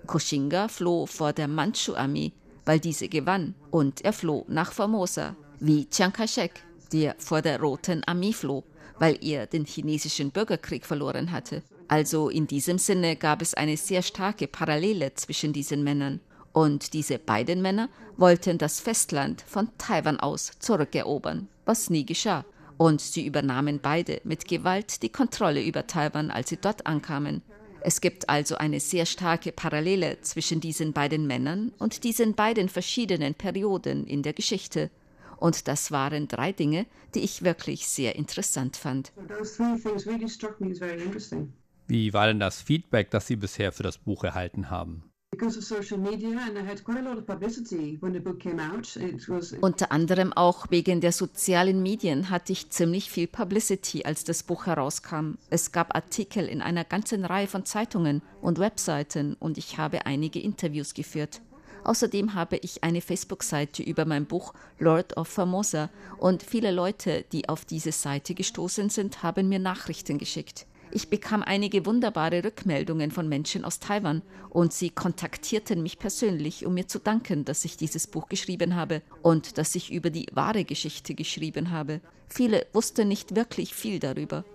Koshinga 0.06 0.68
floh 0.68 1.06
vor 1.06 1.32
der 1.32 1.48
Manchu-Armee, 1.48 2.34
weil 2.66 2.82
diese 2.82 3.08
gewann, 3.08 3.56
und 3.72 4.04
er 4.04 4.12
floh 4.12 4.44
nach 4.50 4.74
Formosa, 4.74 5.38
wie 5.62 5.90
Chiang 5.90 6.12
Kai-shek, 6.12 6.62
der 6.92 7.16
vor 7.20 7.42
der 7.42 7.62
Roten 7.62 8.04
Armee 8.04 8.34
floh, 8.34 8.66
weil 9.00 9.18
er 9.24 9.48
den 9.48 9.64
chinesischen 9.64 10.32
Bürgerkrieg 10.32 10.86
verloren 10.86 11.32
hatte. 11.32 11.64
Also 11.88 12.28
in 12.28 12.48
diesem 12.48 12.80
Sinne 12.80 13.16
gab 13.16 13.42
es 13.42 13.54
eine 13.54 13.78
sehr 13.78 14.02
starke 14.02 14.48
Parallele 14.48 15.14
zwischen 15.14 15.54
diesen 15.54 15.86
Männern. 15.86 16.20
Und 16.60 16.92
diese 16.92 17.20
beiden 17.20 17.62
Männer 17.62 17.88
wollten 18.18 18.58
das 18.58 18.82
Festland 18.82 19.42
von 19.48 19.70
Taiwan 19.78 20.20
aus 20.20 20.52
zurückerobern, 20.60 21.48
was 21.64 21.90
nie 21.90 22.06
geschah. 22.06 22.44
Und 22.76 23.00
sie 23.00 23.26
übernahmen 23.26 23.80
beide 23.82 24.20
mit 24.26 24.46
Gewalt 24.46 25.02
die 25.02 25.08
Kontrolle 25.08 25.64
über 25.64 25.88
Taiwan, 25.88 26.32
als 26.32 26.50
sie 26.50 26.58
dort 26.58 26.86
ankamen. 26.86 27.44
Es 27.80 28.02
gibt 28.02 28.28
also 28.28 28.58
eine 28.58 28.82
sehr 28.82 29.06
starke 29.06 29.54
Parallele 29.54 30.20
zwischen 30.20 30.60
diesen 30.60 30.92
beiden 30.92 31.28
Männern 31.28 31.72
und 31.80 32.04
diesen 32.04 32.36
beiden 32.36 32.68
verschiedenen 32.68 33.36
Perioden 33.36 34.06
in 34.06 34.22
der 34.22 34.34
Geschichte. 34.34 34.92
Und 35.38 35.70
das 35.70 35.92
waren 35.92 36.28
drei 36.28 36.52
Dinge, 36.52 36.88
die 37.16 37.22
ich 37.22 37.46
wirklich 37.46 37.88
sehr 37.88 38.18
interessant 38.18 38.76
fand. 38.76 39.14
Wie 41.88 42.14
war 42.14 42.28
denn 42.28 42.40
das 42.42 42.62
Feedback, 42.62 43.12
das 43.12 43.28
Sie 43.28 43.38
bisher 43.38 43.72
für 43.72 43.84
das 43.84 43.98
Buch 43.98 44.26
erhalten 44.26 44.70
haben? 44.70 45.09
Unter 49.62 49.92
anderem 49.92 50.34
auch 50.34 50.66
wegen 50.70 51.02
der 51.02 51.12
sozialen 51.12 51.84
Medien 51.84 52.30
hatte 52.30 52.52
ich 52.52 52.70
ziemlich 52.72 53.10
viel 53.12 53.28
Publicity, 53.28 54.04
als 54.06 54.24
das 54.24 54.44
Buch 54.44 54.66
herauskam. 54.66 55.36
Es 55.50 55.72
gab 55.72 55.96
Artikel 55.96 56.48
in 56.48 56.62
einer 56.62 56.84
ganzen 56.84 57.26
Reihe 57.26 57.48
von 57.48 57.64
Zeitungen 57.66 58.22
und 58.42 58.60
Webseiten 58.60 59.36
und 59.40 59.58
ich 59.58 59.78
habe 59.78 60.06
einige 60.08 60.40
Interviews 60.40 60.94
geführt. 60.94 61.42
Außerdem 61.84 62.34
habe 62.34 62.58
ich 62.58 62.84
eine 62.84 63.00
Facebook-Seite 63.00 63.84
über 63.84 64.06
mein 64.06 64.26
Buch 64.26 64.54
Lord 64.80 65.16
of 65.16 65.28
Formosa 65.28 65.90
und 66.18 66.44
viele 66.44 66.72
Leute, 66.72 67.24
die 67.32 67.48
auf 67.48 67.66
diese 67.66 67.92
Seite 67.92 68.34
gestoßen 68.34 68.90
sind, 68.90 69.24
haben 69.24 69.48
mir 69.48 69.60
Nachrichten 69.60 70.18
geschickt. 70.18 70.66
Ich 70.92 71.10
bekam 71.10 71.44
einige 71.44 71.86
wunderbare 71.86 72.44
Rückmeldungen 72.44 73.12
von 73.12 73.30
Menschen 73.30 73.64
aus 73.64 73.80
Taiwan 73.80 74.24
und 74.50 74.74
sie 74.74 74.90
kontaktierten 74.90 75.84
mich 75.84 76.00
persönlich, 76.00 76.66
um 76.66 76.74
mir 76.74 76.88
zu 76.88 76.98
danken, 76.98 77.46
dass 77.46 77.64
ich 77.64 77.78
dieses 77.78 78.08
Buch 78.08 78.28
geschrieben 78.28 78.76
habe 78.76 79.04
und 79.22 79.60
dass 79.60 79.76
ich 79.76 79.92
über 79.92 80.10
die 80.10 80.26
wahre 80.34 80.66
Geschichte 80.66 81.14
geschrieben 81.14 81.70
habe. 81.70 82.02
Viele 82.28 82.66
wussten 82.74 83.08
nicht 83.08 83.36
wirklich 83.36 83.76
viel 83.76 84.00
darüber. 84.00 84.46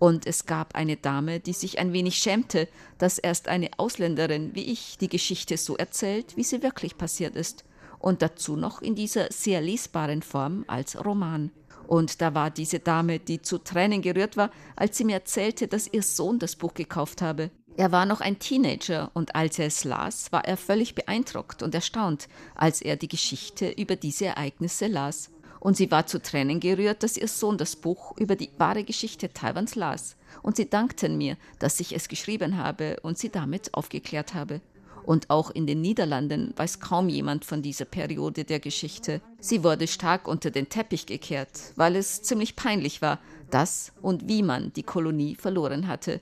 Und 0.00 0.26
es 0.26 0.46
gab 0.46 0.74
eine 0.74 0.96
Dame, 0.96 1.38
die 1.38 1.52
sich 1.52 1.78
ein 1.78 1.92
wenig 1.92 2.16
schämte, 2.16 2.68
dass 2.98 3.18
erst 3.18 3.46
eine 3.48 3.70
Ausländerin 3.76 4.50
wie 4.54 4.64
ich 4.64 4.98
die 4.98 5.08
Geschichte 5.08 5.56
so 5.56 5.76
erzählt, 5.76 6.36
wie 6.36 6.42
sie 6.42 6.62
wirklich 6.62 6.98
passiert 6.98 7.36
ist. 7.36 7.64
Und 8.00 8.20
dazu 8.20 8.56
noch 8.56 8.82
in 8.82 8.96
dieser 8.96 9.30
sehr 9.30 9.60
lesbaren 9.60 10.22
Form 10.22 10.64
als 10.66 11.02
Roman. 11.02 11.52
Und 11.86 12.20
da 12.20 12.34
war 12.34 12.50
diese 12.50 12.78
Dame, 12.78 13.18
die 13.18 13.42
zu 13.42 13.58
Tränen 13.58 14.02
gerührt 14.02 14.36
war, 14.36 14.50
als 14.76 14.96
sie 14.96 15.04
mir 15.04 15.14
erzählte, 15.14 15.68
dass 15.68 15.92
ihr 15.92 16.02
Sohn 16.02 16.38
das 16.38 16.56
Buch 16.56 16.74
gekauft 16.74 17.22
habe. 17.22 17.50
Er 17.76 17.90
war 17.90 18.06
noch 18.06 18.20
ein 18.20 18.38
Teenager 18.38 19.10
und 19.14 19.34
als 19.34 19.58
er 19.58 19.66
es 19.66 19.82
las, 19.82 20.30
war 20.30 20.44
er 20.44 20.56
völlig 20.56 20.94
beeindruckt 20.94 21.62
und 21.62 21.74
erstaunt, 21.74 22.28
als 22.54 22.80
er 22.80 22.96
die 22.96 23.08
Geschichte 23.08 23.68
über 23.68 23.96
diese 23.96 24.26
Ereignisse 24.26 24.86
las. 24.86 25.30
Und 25.58 25.76
sie 25.76 25.90
war 25.90 26.06
zu 26.06 26.20
Tränen 26.20 26.60
gerührt, 26.60 27.02
dass 27.02 27.16
ihr 27.16 27.26
Sohn 27.26 27.58
das 27.58 27.74
Buch 27.74 28.16
über 28.18 28.36
die 28.36 28.50
wahre 28.58 28.84
Geschichte 28.84 29.32
Taiwans 29.32 29.74
las. 29.74 30.14
Und 30.42 30.56
sie 30.56 30.68
dankten 30.68 31.16
mir, 31.16 31.36
dass 31.58 31.80
ich 31.80 31.94
es 31.96 32.08
geschrieben 32.08 32.58
habe 32.58 32.98
und 33.02 33.18
sie 33.18 33.30
damit 33.30 33.72
aufgeklärt 33.74 34.34
habe. 34.34 34.60
Und 35.04 35.28
auch 35.28 35.50
in 35.50 35.66
den 35.66 35.82
Niederlanden 35.82 36.54
weiß 36.56 36.80
kaum 36.80 37.08
jemand 37.08 37.44
von 37.44 37.60
dieser 37.60 37.84
Periode 37.84 38.44
der 38.44 38.58
Geschichte. 38.58 39.20
Sie 39.38 39.62
wurde 39.62 39.86
stark 39.86 40.26
unter 40.26 40.50
den 40.50 40.68
Teppich 40.68 41.04
gekehrt, 41.06 41.72
weil 41.76 41.96
es 41.96 42.22
ziemlich 42.22 42.56
peinlich 42.56 43.02
war, 43.02 43.18
dass 43.50 43.92
und 44.00 44.28
wie 44.28 44.42
man 44.42 44.72
die 44.72 44.82
Kolonie 44.82 45.34
verloren 45.34 45.88
hatte. 45.88 46.20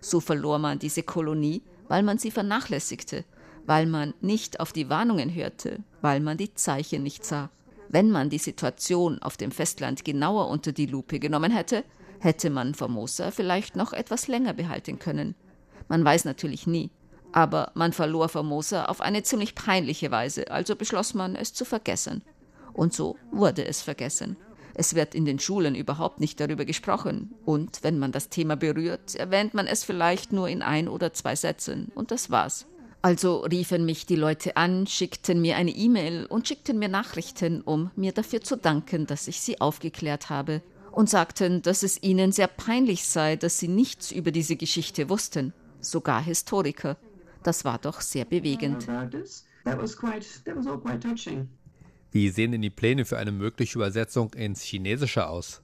So 0.00 0.20
verlor 0.20 0.58
man 0.58 0.78
diese 0.78 1.02
Kolonie, 1.02 1.62
weil 1.88 2.04
man 2.04 2.18
sie 2.18 2.30
vernachlässigte, 2.30 3.24
weil 3.66 3.86
man 3.86 4.14
nicht 4.20 4.60
auf 4.60 4.72
die 4.72 4.88
Warnungen 4.88 5.34
hörte, 5.34 5.80
weil 6.00 6.20
man 6.20 6.38
die 6.38 6.54
Zeichen 6.54 7.02
nicht 7.02 7.24
sah. 7.24 7.50
Wenn 7.88 8.10
man 8.10 8.30
die 8.30 8.38
Situation 8.38 9.18
auf 9.20 9.36
dem 9.36 9.50
Festland 9.50 10.04
genauer 10.04 10.48
unter 10.48 10.70
die 10.70 10.86
Lupe 10.86 11.18
genommen 11.18 11.50
hätte, 11.50 11.82
hätte 12.20 12.48
man 12.48 12.74
Formosa 12.74 13.32
vielleicht 13.32 13.74
noch 13.74 13.92
etwas 13.92 14.28
länger 14.28 14.52
behalten 14.52 15.00
können. 15.00 15.34
Man 15.88 16.04
weiß 16.04 16.24
natürlich 16.24 16.68
nie. 16.68 16.90
Aber 17.32 17.70
man 17.74 17.92
verlor 17.92 18.28
Formosa 18.28 18.86
auf 18.86 19.00
eine 19.00 19.22
ziemlich 19.22 19.54
peinliche 19.54 20.10
Weise, 20.10 20.50
also 20.50 20.76
beschloss 20.76 21.14
man, 21.14 21.36
es 21.36 21.52
zu 21.52 21.64
vergessen. 21.64 22.22
Und 22.72 22.92
so 22.92 23.16
wurde 23.30 23.66
es 23.66 23.82
vergessen. 23.82 24.36
Es 24.74 24.94
wird 24.94 25.14
in 25.14 25.24
den 25.24 25.38
Schulen 25.38 25.74
überhaupt 25.74 26.20
nicht 26.20 26.40
darüber 26.40 26.64
gesprochen, 26.64 27.34
und 27.44 27.82
wenn 27.82 27.98
man 27.98 28.12
das 28.12 28.28
Thema 28.28 28.56
berührt, 28.56 29.14
erwähnt 29.14 29.52
man 29.52 29.66
es 29.66 29.84
vielleicht 29.84 30.32
nur 30.32 30.48
in 30.48 30.62
ein 30.62 30.88
oder 30.88 31.12
zwei 31.12 31.36
Sätzen, 31.36 31.90
und 31.94 32.10
das 32.10 32.30
war's. 32.30 32.66
Also 33.02 33.40
riefen 33.40 33.84
mich 33.84 34.06
die 34.06 34.16
Leute 34.16 34.56
an, 34.56 34.86
schickten 34.86 35.40
mir 35.40 35.56
eine 35.56 35.70
E-Mail 35.70 36.26
und 36.26 36.46
schickten 36.46 36.78
mir 36.78 36.88
Nachrichten, 36.88 37.62
um 37.62 37.90
mir 37.96 38.12
dafür 38.12 38.42
zu 38.42 38.56
danken, 38.56 39.06
dass 39.06 39.26
ich 39.26 39.40
sie 39.40 39.60
aufgeklärt 39.60 40.30
habe, 40.30 40.62
und 40.92 41.08
sagten, 41.08 41.62
dass 41.62 41.82
es 41.82 42.02
ihnen 42.02 42.32
sehr 42.32 42.48
peinlich 42.48 43.06
sei, 43.06 43.36
dass 43.36 43.58
sie 43.58 43.68
nichts 43.68 44.10
über 44.10 44.32
diese 44.32 44.56
Geschichte 44.56 45.08
wussten, 45.08 45.52
sogar 45.80 46.22
Historiker. 46.22 46.96
Das 47.42 47.64
war 47.64 47.78
doch 47.78 48.00
sehr 48.00 48.24
bewegend. 48.24 48.86
Wie 52.12 52.28
sehen 52.28 52.52
denn 52.52 52.62
die 52.62 52.70
Pläne 52.70 53.04
für 53.04 53.18
eine 53.18 53.32
mögliche 53.32 53.78
Übersetzung 53.78 54.32
ins 54.34 54.62
Chinesische 54.62 55.28
aus? 55.28 55.62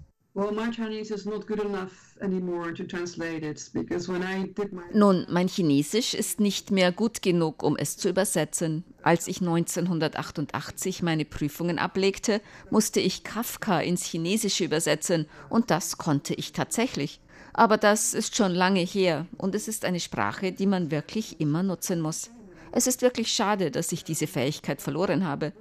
Nun, 4.92 5.26
mein 5.30 5.48
Chinesisch 5.48 6.12
ist 6.12 6.40
nicht 6.40 6.70
mehr 6.70 6.92
gut 6.92 7.22
genug, 7.22 7.62
um 7.62 7.74
es 7.78 7.96
zu 7.96 8.10
übersetzen. 8.10 8.84
Als 9.02 9.28
ich 9.28 9.40
1988 9.40 11.02
meine 11.02 11.24
Prüfungen 11.24 11.78
ablegte, 11.78 12.42
musste 12.70 13.00
ich 13.00 13.24
Kafka 13.24 13.80
ins 13.80 14.04
Chinesische 14.04 14.64
übersetzen 14.64 15.26
und 15.48 15.70
das 15.70 15.96
konnte 15.96 16.34
ich 16.34 16.52
tatsächlich. 16.52 17.20
Aber 17.56 17.78
das 17.78 18.12
ist 18.12 18.36
schon 18.36 18.54
lange 18.54 18.80
her 18.80 19.24
und 19.38 19.54
es 19.54 19.66
ist 19.66 19.86
eine 19.86 19.98
Sprache, 19.98 20.52
die 20.52 20.66
man 20.66 20.90
wirklich 20.90 21.40
immer 21.40 21.62
nutzen 21.62 22.02
muss. 22.02 22.28
Es 22.70 22.86
ist 22.86 23.00
wirklich 23.00 23.32
schade, 23.32 23.70
dass 23.70 23.92
ich 23.92 24.04
diese 24.04 24.26
Fähigkeit 24.26 24.82
verloren 24.82 25.26
habe. 25.26 25.54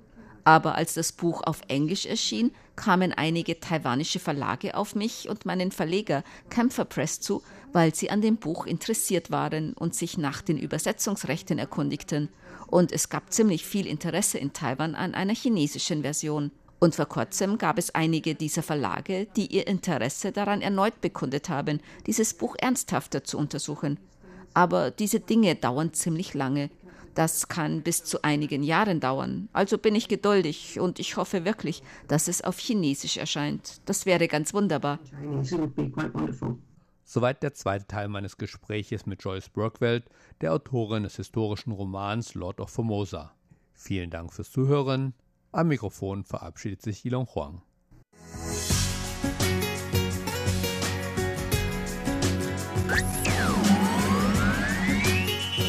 Aber 0.43 0.75
als 0.75 0.95
das 0.95 1.13
Buch 1.13 1.41
auf 1.43 1.61
Englisch 1.69 2.05
erschien, 2.05 2.51
kamen 2.75 3.13
einige 3.13 3.61
taiwanische 3.61 4.19
Verlage 4.19 4.75
auf 4.75 4.93
mich 4.93 5.29
und 5.29 5.45
meinen 5.45 5.71
Verleger 5.71 6.25
Camphor 6.49 6.83
Press 6.83 7.21
zu, 7.21 7.41
weil 7.71 7.95
sie 7.95 8.09
an 8.09 8.19
dem 8.19 8.35
Buch 8.35 8.65
interessiert 8.65 9.31
waren 9.31 9.71
und 9.73 9.95
sich 9.95 10.17
nach 10.17 10.41
den 10.41 10.57
Übersetzungsrechten 10.57 11.57
erkundigten. 11.57 12.27
Und 12.67 12.91
es 12.91 13.07
gab 13.07 13.31
ziemlich 13.31 13.65
viel 13.65 13.87
Interesse 13.87 14.37
in 14.37 14.51
Taiwan 14.51 14.95
an 14.95 15.15
einer 15.15 15.33
chinesischen 15.33 16.01
Version. 16.01 16.51
Und 16.79 16.95
vor 16.95 17.05
kurzem 17.05 17.57
gab 17.57 17.77
es 17.77 17.95
einige 17.95 18.35
dieser 18.35 18.63
Verlage, 18.63 19.27
die 19.35 19.47
ihr 19.47 19.67
Interesse 19.67 20.31
daran 20.31 20.61
erneut 20.61 21.01
bekundet 21.01 21.49
haben, 21.49 21.79
dieses 22.05 22.33
Buch 22.33 22.55
ernsthafter 22.59 23.23
zu 23.23 23.37
untersuchen. 23.37 23.97
Aber 24.53 24.91
diese 24.91 25.19
Dinge 25.19 25.55
dauern 25.55 25.93
ziemlich 25.93 26.33
lange. 26.33 26.69
Das 27.13 27.47
kann 27.47 27.81
bis 27.81 28.03
zu 28.03 28.23
einigen 28.23 28.61
Jahren 28.61 28.99
dauern. 28.99 29.47
Also 29.53 29.77
bin 29.77 29.95
ich 29.95 30.09
geduldig 30.09 30.79
und 30.81 30.99
ich 30.99 31.15
hoffe 31.15 31.45
wirklich, 31.45 31.81
dass 32.09 32.27
es 32.27 32.41
auf 32.41 32.59
Chinesisch 32.59 33.15
erscheint. 33.15 33.81
Das 33.85 34.05
wäre 34.05 34.27
ganz 34.27 34.53
wunderbar. 34.53 34.99
Soweit 37.05 37.41
der 37.41 37.53
zweite 37.53 37.87
Teil 37.87 38.09
meines 38.09 38.37
Gespräches 38.37 39.05
mit 39.05 39.23
Joyce 39.23 39.49
Burkwelt, 39.49 40.03
der 40.41 40.53
Autorin 40.53 41.03
des 41.03 41.15
historischen 41.15 41.71
Romans 41.71 42.33
Lord 42.33 42.59
of 42.59 42.69
Formosa. 42.69 43.33
Vielen 43.73 44.09
Dank 44.09 44.33
fürs 44.33 44.51
Zuhören. 44.51 45.13
Am 45.55 45.69
Mikrofon 45.69 46.25
verabschiedet 46.25 46.81
sich 46.81 47.05
Yilong 47.05 47.27
Huang. 47.33 47.61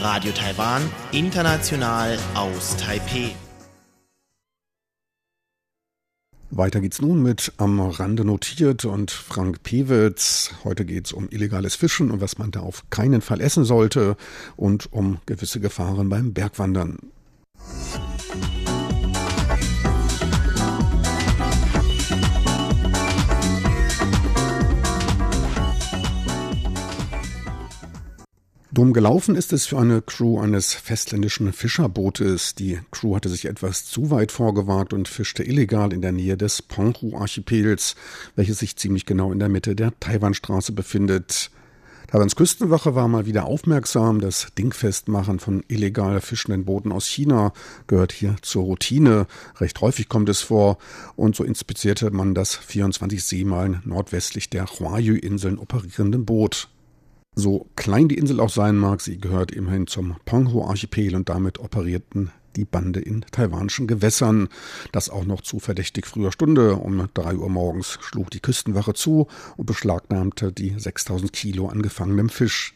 Radio 0.00 0.32
Taiwan, 0.32 0.82
international 1.12 2.18
aus 2.34 2.76
Taipeh. 2.78 3.30
Weiter 6.50 6.80
geht's 6.80 7.00
nun 7.00 7.22
mit 7.22 7.52
Am 7.58 7.78
Rande 7.78 8.24
notiert 8.24 8.84
und 8.86 9.12
Frank 9.12 9.62
Pewitz. 9.62 10.50
Heute 10.64 10.84
geht's 10.84 11.12
um 11.12 11.28
illegales 11.30 11.76
Fischen 11.76 12.10
und 12.10 12.20
was 12.20 12.38
man 12.38 12.50
da 12.50 12.58
auf 12.58 12.90
keinen 12.90 13.20
Fall 13.20 13.40
essen 13.40 13.64
sollte 13.64 14.16
und 14.56 14.92
um 14.92 15.18
gewisse 15.26 15.60
Gefahren 15.60 16.08
beim 16.08 16.32
Bergwandern. 16.32 16.98
Dumm 28.76 28.92
gelaufen 28.92 29.36
ist 29.36 29.54
es 29.54 29.64
für 29.64 29.78
eine 29.78 30.02
Crew 30.02 30.38
eines 30.38 30.74
festländischen 30.74 31.54
Fischerbootes. 31.54 32.54
Die 32.56 32.78
Crew 32.90 33.16
hatte 33.16 33.30
sich 33.30 33.46
etwas 33.46 33.86
zu 33.86 34.10
weit 34.10 34.32
vorgewagt 34.32 34.92
und 34.92 35.08
fischte 35.08 35.42
illegal 35.42 35.94
in 35.94 36.02
der 36.02 36.12
Nähe 36.12 36.36
des 36.36 36.60
Penghu-Archipels, 36.60 37.96
welches 38.34 38.58
sich 38.58 38.76
ziemlich 38.76 39.06
genau 39.06 39.32
in 39.32 39.38
der 39.38 39.48
Mitte 39.48 39.74
der 39.74 39.98
Taiwanstraße 39.98 40.72
befindet. 40.72 41.50
Taiwans 42.08 42.36
Küstenwache 42.36 42.94
war 42.94 43.08
mal 43.08 43.24
wieder 43.24 43.46
aufmerksam. 43.46 44.20
Das 44.20 44.48
Dingfestmachen 44.58 45.38
von 45.38 45.64
illegal 45.68 46.20
fischenden 46.20 46.66
Booten 46.66 46.92
aus 46.92 47.06
China 47.06 47.54
gehört 47.86 48.12
hier 48.12 48.36
zur 48.42 48.64
Routine. 48.64 49.26
Recht 49.58 49.80
häufig 49.80 50.10
kommt 50.10 50.28
es 50.28 50.42
vor. 50.42 50.76
Und 51.16 51.34
so 51.34 51.44
inspizierte 51.44 52.10
man 52.10 52.34
das 52.34 52.54
24 52.54 53.24
Seemeilen 53.24 53.80
nordwestlich 53.86 54.50
der 54.50 54.66
Huayu-Inseln 54.66 55.56
operierende 55.56 56.18
Boot. 56.18 56.68
So 57.38 57.68
klein 57.76 58.08
die 58.08 58.16
Insel 58.16 58.40
auch 58.40 58.48
sein 58.48 58.78
mag, 58.78 59.02
sie 59.02 59.18
gehört 59.18 59.50
immerhin 59.52 59.86
zum 59.86 60.16
Penghu-Archipel 60.24 61.14
und 61.14 61.28
damit 61.28 61.58
operierten 61.58 62.30
die 62.56 62.64
Bande 62.64 63.00
in 63.00 63.26
taiwanischen 63.30 63.86
Gewässern. 63.86 64.48
Das 64.90 65.10
auch 65.10 65.26
noch 65.26 65.42
zu 65.42 65.58
verdächtig 65.58 66.06
früher 66.06 66.32
Stunde. 66.32 66.76
Um 66.76 67.08
drei 67.12 67.36
Uhr 67.36 67.50
morgens 67.50 67.98
schlug 68.00 68.30
die 68.30 68.40
Küstenwache 68.40 68.94
zu 68.94 69.28
und 69.58 69.66
beschlagnahmte 69.66 70.50
die 70.50 70.78
6000 70.78 71.30
Kilo 71.30 71.68
an 71.68 71.82
gefangenem 71.82 72.30
Fisch. 72.30 72.75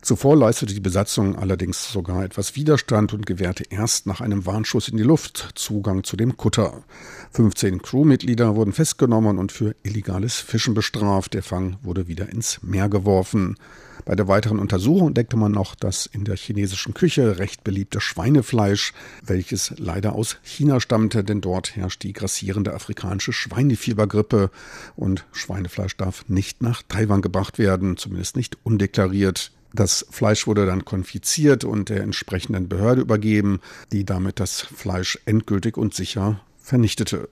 Zuvor 0.00 0.36
leistete 0.36 0.74
die 0.74 0.80
Besatzung 0.80 1.36
allerdings 1.36 1.92
sogar 1.92 2.24
etwas 2.24 2.54
Widerstand 2.54 3.12
und 3.12 3.26
gewährte 3.26 3.64
erst 3.68 4.06
nach 4.06 4.20
einem 4.20 4.46
Warnschuss 4.46 4.88
in 4.88 4.96
die 4.96 5.02
Luft 5.02 5.50
Zugang 5.54 6.04
zu 6.04 6.16
dem 6.16 6.36
Kutter. 6.36 6.84
15 7.32 7.82
Crewmitglieder 7.82 8.54
wurden 8.54 8.72
festgenommen 8.72 9.38
und 9.38 9.52
für 9.52 9.74
illegales 9.82 10.36
Fischen 10.36 10.74
bestraft. 10.74 11.34
Der 11.34 11.42
Fang 11.42 11.76
wurde 11.82 12.06
wieder 12.06 12.28
ins 12.28 12.62
Meer 12.62 12.88
geworfen. 12.88 13.56
Bei 14.04 14.14
der 14.14 14.28
weiteren 14.28 14.58
Untersuchung 14.58 15.08
entdeckte 15.08 15.36
man 15.36 15.52
noch 15.52 15.74
das 15.74 16.06
in 16.06 16.24
der 16.24 16.36
chinesischen 16.36 16.94
Küche 16.94 17.38
recht 17.38 17.64
beliebte 17.64 18.00
Schweinefleisch, 18.00 18.94
welches 19.22 19.74
leider 19.76 20.14
aus 20.14 20.38
China 20.42 20.80
stammte, 20.80 21.24
denn 21.24 21.40
dort 21.40 21.76
herrscht 21.76 22.04
die 22.04 22.14
grassierende 22.14 22.72
afrikanische 22.72 23.32
Schweinefiebergrippe 23.32 24.50
und 24.96 25.26
Schweinefleisch 25.32 25.96
darf 25.96 26.24
nicht 26.28 26.62
nach 26.62 26.82
Taiwan 26.88 27.20
gebracht 27.20 27.58
werden, 27.58 27.96
zumindest 27.96 28.36
nicht 28.36 28.56
undeklariert. 28.62 29.52
Das 29.72 30.06
Fleisch 30.10 30.46
wurde 30.46 30.66
dann 30.66 30.84
konfiziert 30.84 31.64
und 31.64 31.88
der 31.88 32.02
entsprechenden 32.02 32.68
Behörde 32.68 33.02
übergeben, 33.02 33.60
die 33.92 34.04
damit 34.04 34.40
das 34.40 34.60
Fleisch 34.60 35.18
endgültig 35.26 35.76
und 35.76 35.94
sicher 35.94 36.40
vernichtete. 36.58 37.28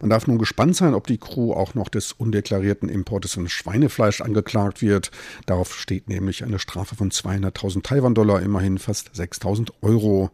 Man 0.00 0.10
darf 0.10 0.26
nun 0.26 0.38
gespannt 0.38 0.76
sein, 0.76 0.94
ob 0.94 1.06
die 1.06 1.18
Crew 1.18 1.52
auch 1.52 1.74
noch 1.74 1.88
des 1.88 2.12
undeklarierten 2.12 2.88
Importes 2.88 3.34
von 3.34 3.48
Schweinefleisch 3.48 4.20
angeklagt 4.20 4.82
wird. 4.82 5.10
Darauf 5.46 5.74
steht 5.74 6.08
nämlich 6.08 6.44
eine 6.44 6.58
Strafe 6.58 6.96
von 6.96 7.10
200.000 7.10 7.82
Taiwan-Dollar, 7.82 8.42
immerhin 8.42 8.78
fast 8.78 9.10
6.000 9.10 9.70
Euro. 9.80 10.30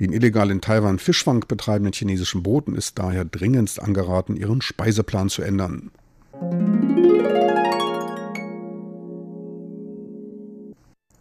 Den 0.00 0.12
illegal 0.12 0.50
in 0.50 0.60
Taiwan 0.60 0.98
Fischfang 0.98 1.44
betreibenden 1.46 1.92
chinesischen 1.92 2.42
Booten 2.42 2.74
ist 2.74 2.98
daher 2.98 3.24
dringendst 3.24 3.80
angeraten, 3.80 4.36
ihren 4.36 4.62
Speiseplan 4.62 5.28
zu 5.28 5.42
ändern. 5.42 5.90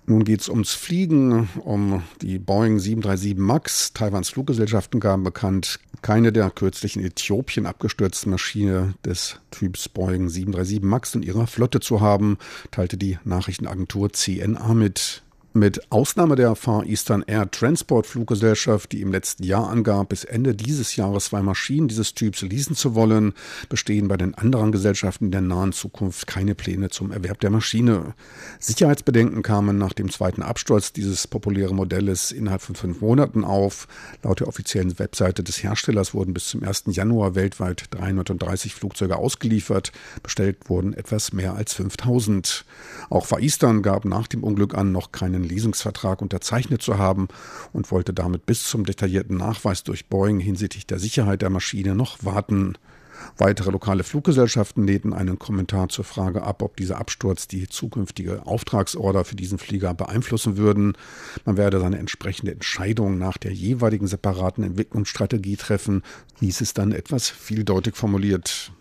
Nun 0.10 0.24
geht 0.24 0.40
es 0.40 0.48
ums 0.48 0.74
Fliegen, 0.74 1.50
um 1.66 2.02
die 2.22 2.40
Boeing 2.40 2.80
737 2.80 3.36
MAX. 3.38 3.92
Taiwans 3.92 4.30
Fluggesellschaften 4.30 5.02
gaben 5.02 5.24
bekannt, 5.24 5.82
keine 6.02 6.32
der 6.32 6.50
kürzlich 6.50 6.96
in 6.96 7.04
Äthiopien 7.04 7.66
abgestürzten 7.66 8.32
Maschine 8.32 8.94
des 9.04 9.42
Typs 9.52 9.90
Boeing 9.90 10.30
737 10.30 10.82
MAX 10.82 11.14
in 11.14 11.24
ihrer 11.24 11.46
Flotte 11.46 11.82
zu 11.82 12.00
haben, 12.00 12.38
teilte 12.72 12.96
die 12.96 13.20
Nachrichtenagentur 13.26 14.14
CNA 14.14 14.74
mit. 14.76 15.24
Mit 15.58 15.92
Ausnahme 15.92 16.36
der 16.36 16.56
Far 16.56 16.86
Eastern 16.86 17.24
Air 17.26 17.50
Transport 17.50 18.06
Fluggesellschaft, 18.06 18.92
die 18.92 19.02
im 19.02 19.12
letzten 19.12 19.42
Jahr 19.42 19.72
angab, 19.72 20.10
bis 20.10 20.24
Ende 20.24 20.54
dieses 20.54 20.96
Jahres 20.96 21.26
zwei 21.26 21.42
Maschinen 21.42 21.88
dieses 21.88 22.14
Typs 22.14 22.44
leasen 22.44 22.76
zu 22.76 22.94
wollen, 22.94 23.34
bestehen 23.68 24.08
bei 24.08 24.18
den 24.18 24.36
anderen 24.36 24.72
Gesellschaften 24.72 25.26
in 25.26 25.32
der 25.32 25.42
nahen 25.42 25.74
Zukunft 25.74 26.28
keine 26.28 26.54
Pläne 26.54 26.90
zum 26.90 27.12
Erwerb 27.12 27.40
der 27.40 27.50
Maschine. 27.50 28.14
Sicherheitsbedenken 28.60 29.42
kamen 29.42 29.80
nach 29.80 29.94
dem 29.94 30.12
zweiten 30.12 30.44
Absturz 30.44 30.94
dieses 30.94 31.26
populären 31.26 31.76
Modells 31.76 32.32
innerhalb 32.32 32.62
von 32.62 32.76
fünf 32.76 33.02
Monaten 33.02 33.44
auf. 33.44 33.88
Laut 34.22 34.42
der 34.42 34.50
offiziellen 34.50 35.00
Webseite 35.00 35.42
des 35.42 35.64
Herstellers 35.64 36.14
wurden 36.14 36.36
bis 36.36 36.50
zum 36.50 36.62
1. 36.62 36.84
Januar 36.90 37.34
weltweit 37.34 37.86
330 37.90 38.76
Flugzeuge 38.76 39.16
ausgeliefert. 39.16 39.92
Bestellt 40.22 40.70
wurden 40.70 40.94
etwas 40.94 41.34
mehr 41.34 41.56
als 41.56 41.74
5000. 41.74 42.64
Auch 43.10 43.26
Far 43.26 43.40
Eastern 43.40 43.82
gab 43.82 44.06
nach 44.06 44.28
dem 44.28 44.44
Unglück 44.44 44.76
an, 44.76 44.92
noch 44.92 45.12
keinen 45.12 45.47
Leasingsvertrag 45.48 46.22
unterzeichnet 46.22 46.82
zu 46.82 46.98
haben 46.98 47.28
und 47.74 47.92
wollte 47.92 48.14
damit 48.14 48.46
bis 48.46 48.64
zum 48.64 48.86
detaillierten 48.86 49.38
Nachweis 49.38 49.84
durch 49.84 50.08
Boeing 50.08 50.40
hinsichtlich 50.40 50.86
der 50.86 51.00
Sicherheit 51.00 51.42
der 51.42 51.50
Maschine 51.50 51.96
noch 51.96 52.18
warten. 52.24 52.78
Weitere 53.38 53.72
lokale 53.72 54.04
Fluggesellschaften 54.04 54.86
nähten 54.86 55.14
einen 55.14 55.40
Kommentar 55.40 55.90
zur 55.90 56.06
Frage 56.06 56.44
ab, 56.44 56.62
ob 56.62 56.78
dieser 56.78 56.98
Absturz 56.98 57.48
die 57.48 57.68
zukünftige 57.68 58.46
Auftragsorder 58.46 59.26
für 59.26 59.36
diesen 59.36 59.58
Flieger 59.58 59.94
beeinflussen 59.94 60.58
würden. 60.58 60.94
Man 61.46 61.58
werde 61.58 61.80
seine 61.80 61.98
entsprechende 61.98 62.52
Entscheidung 62.52 63.18
nach 63.18 63.38
der 63.38 63.54
jeweiligen 63.54 64.08
separaten 64.08 64.64
Entwicklungsstrategie 64.64 65.58
treffen, 65.58 66.04
hieß 66.40 66.62
es 66.62 66.74
dann 66.74 66.92
etwas 66.92 67.30
vieldeutig 67.30 67.96
formuliert. 67.96 68.72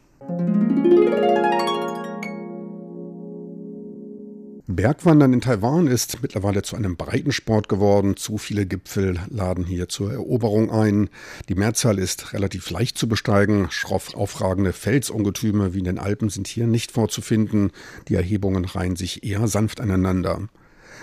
Bergwandern 4.68 5.32
in 5.32 5.40
Taiwan 5.40 5.86
ist 5.86 6.22
mittlerweile 6.22 6.62
zu 6.62 6.74
einem 6.74 6.96
Breitensport 6.96 7.68
geworden. 7.68 8.16
Zu 8.16 8.36
viele 8.36 8.66
Gipfel 8.66 9.20
laden 9.28 9.64
hier 9.64 9.88
zur 9.88 10.12
Eroberung 10.12 10.72
ein. 10.72 11.08
Die 11.48 11.54
Mehrzahl 11.54 12.00
ist 12.00 12.32
relativ 12.32 12.68
leicht 12.70 12.98
zu 12.98 13.06
besteigen. 13.06 13.68
Schroff 13.70 14.16
aufragende 14.16 14.72
Felsungetüme 14.72 15.72
wie 15.72 15.78
in 15.78 15.84
den 15.84 16.00
Alpen 16.00 16.30
sind 16.30 16.48
hier 16.48 16.66
nicht 16.66 16.90
vorzufinden. 16.90 17.70
Die 18.08 18.16
Erhebungen 18.16 18.64
reihen 18.64 18.96
sich 18.96 19.22
eher 19.22 19.46
sanft 19.46 19.80
aneinander. 19.80 20.48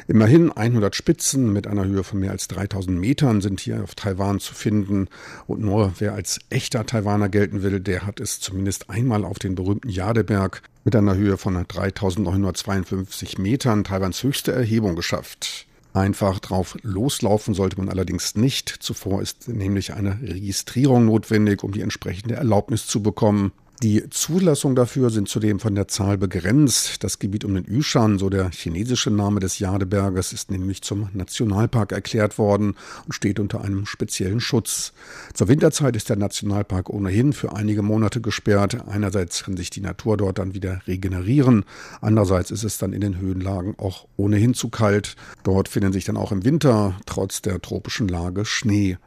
Immerhin 0.08 0.52
100 0.52 0.96
Spitzen 0.96 1.54
mit 1.54 1.68
einer 1.68 1.86
Höhe 1.86 2.04
von 2.04 2.20
mehr 2.20 2.32
als 2.32 2.48
3000 2.48 3.00
Metern 3.00 3.42
sind 3.42 3.60
hier 3.60 3.84
auf 3.84 3.96
Taiwan 3.96 4.40
zu 4.40 4.54
finden. 4.54 5.08
Und 5.48 5.62
nur 5.62 5.94
wer 6.00 6.14
als 6.14 6.40
echter 6.50 6.86
Taiwaner 6.86 7.30
gelten 7.30 7.64
will, 7.64 7.80
der 7.80 8.06
hat 8.06 8.20
es 8.20 8.40
zumindest 8.40 8.90
einmal 8.90 9.26
auf 9.26 9.40
den 9.40 9.56
berühmten 9.56 9.90
Jadeberg 9.90 10.62
mit 10.84 10.96
einer 10.96 11.16
Höhe 11.16 11.38
von 11.38 11.54
3952 11.54 13.38
Metern 13.38 13.84
Taiwans 13.84 14.22
höchste 14.24 14.52
Erhebung 14.52 14.96
geschafft. 14.96 15.68
Einfach 15.94 16.40
drauf 16.40 16.76
loslaufen 16.82 17.54
sollte 17.54 17.78
man 17.78 17.88
allerdings 17.88 18.36
nicht. 18.36 18.70
Zuvor 18.70 19.22
ist 19.22 19.48
nämlich 19.48 19.94
eine 19.94 20.20
Registrierung 20.22 21.06
notwendig, 21.06 21.64
um 21.64 21.72
die 21.72 21.82
entsprechende 21.82 22.36
Erlaubnis 22.36 22.88
zu 22.88 23.04
bekommen. 23.04 23.52
Die 23.84 24.10
Zulassung 24.10 24.78
dafür 24.78 25.10
sind 25.10 25.28
zudem 25.28 25.60
von 25.60 25.76
der 25.76 25.90
Zahl 25.90 26.18
begrenzt. 26.18 27.04
Das 27.04 27.20
Gebiet 27.20 27.44
um 27.44 27.54
den 27.54 27.66
Yushan, 27.66 28.18
so 28.18 28.30
der 28.30 28.50
chinesische 28.50 29.12
Name 29.12 29.42
des 29.42 29.60
Jadeberges, 29.60 30.32
ist 30.32 30.50
nämlich 30.50 30.84
zum 30.84 31.10
Nationalpark 31.12 31.92
erklärt 31.92 32.38
worden 32.38 32.76
und 33.04 33.12
steht 33.12 33.42
unter 33.42 33.60
einem 33.60 33.86
speziellen 33.86 34.40
Schutz. 34.40 34.94
Zur 35.34 35.50
Winterzeit 35.50 35.98
ist 35.98 36.08
der 36.08 36.16
Nationalpark 36.16 36.90
ohnehin 36.90 37.34
für 37.34 37.58
einige 37.58 37.82
Monate 37.82 38.22
gesperrt. 38.22 38.88
Einerseits 38.88 39.44
kann 39.44 39.58
sich 39.58 39.70
die 39.70 39.82
Natur 39.82 40.16
dort 40.16 40.40
dann 40.40 40.54
wieder 40.54 40.80
regenerieren, 40.88 41.66
andererseits 42.00 42.52
ist 42.52 42.64
es 42.64 42.78
dann 42.78 42.94
in 42.94 43.02
den 43.02 43.20
Höhenlagen 43.20 43.76
auch 43.78 44.08
ohnehin 44.16 44.54
zu 44.54 44.70
kalt. 44.70 45.18
Dort 45.44 45.68
finden 45.68 45.92
sich 45.92 46.06
dann 46.06 46.16
auch 46.16 46.32
im 46.32 46.46
Winter 46.46 46.96
trotz 47.06 47.42
der 47.42 47.62
tropischen 47.62 48.08
Lage 48.08 48.46
Schnee. 48.46 48.98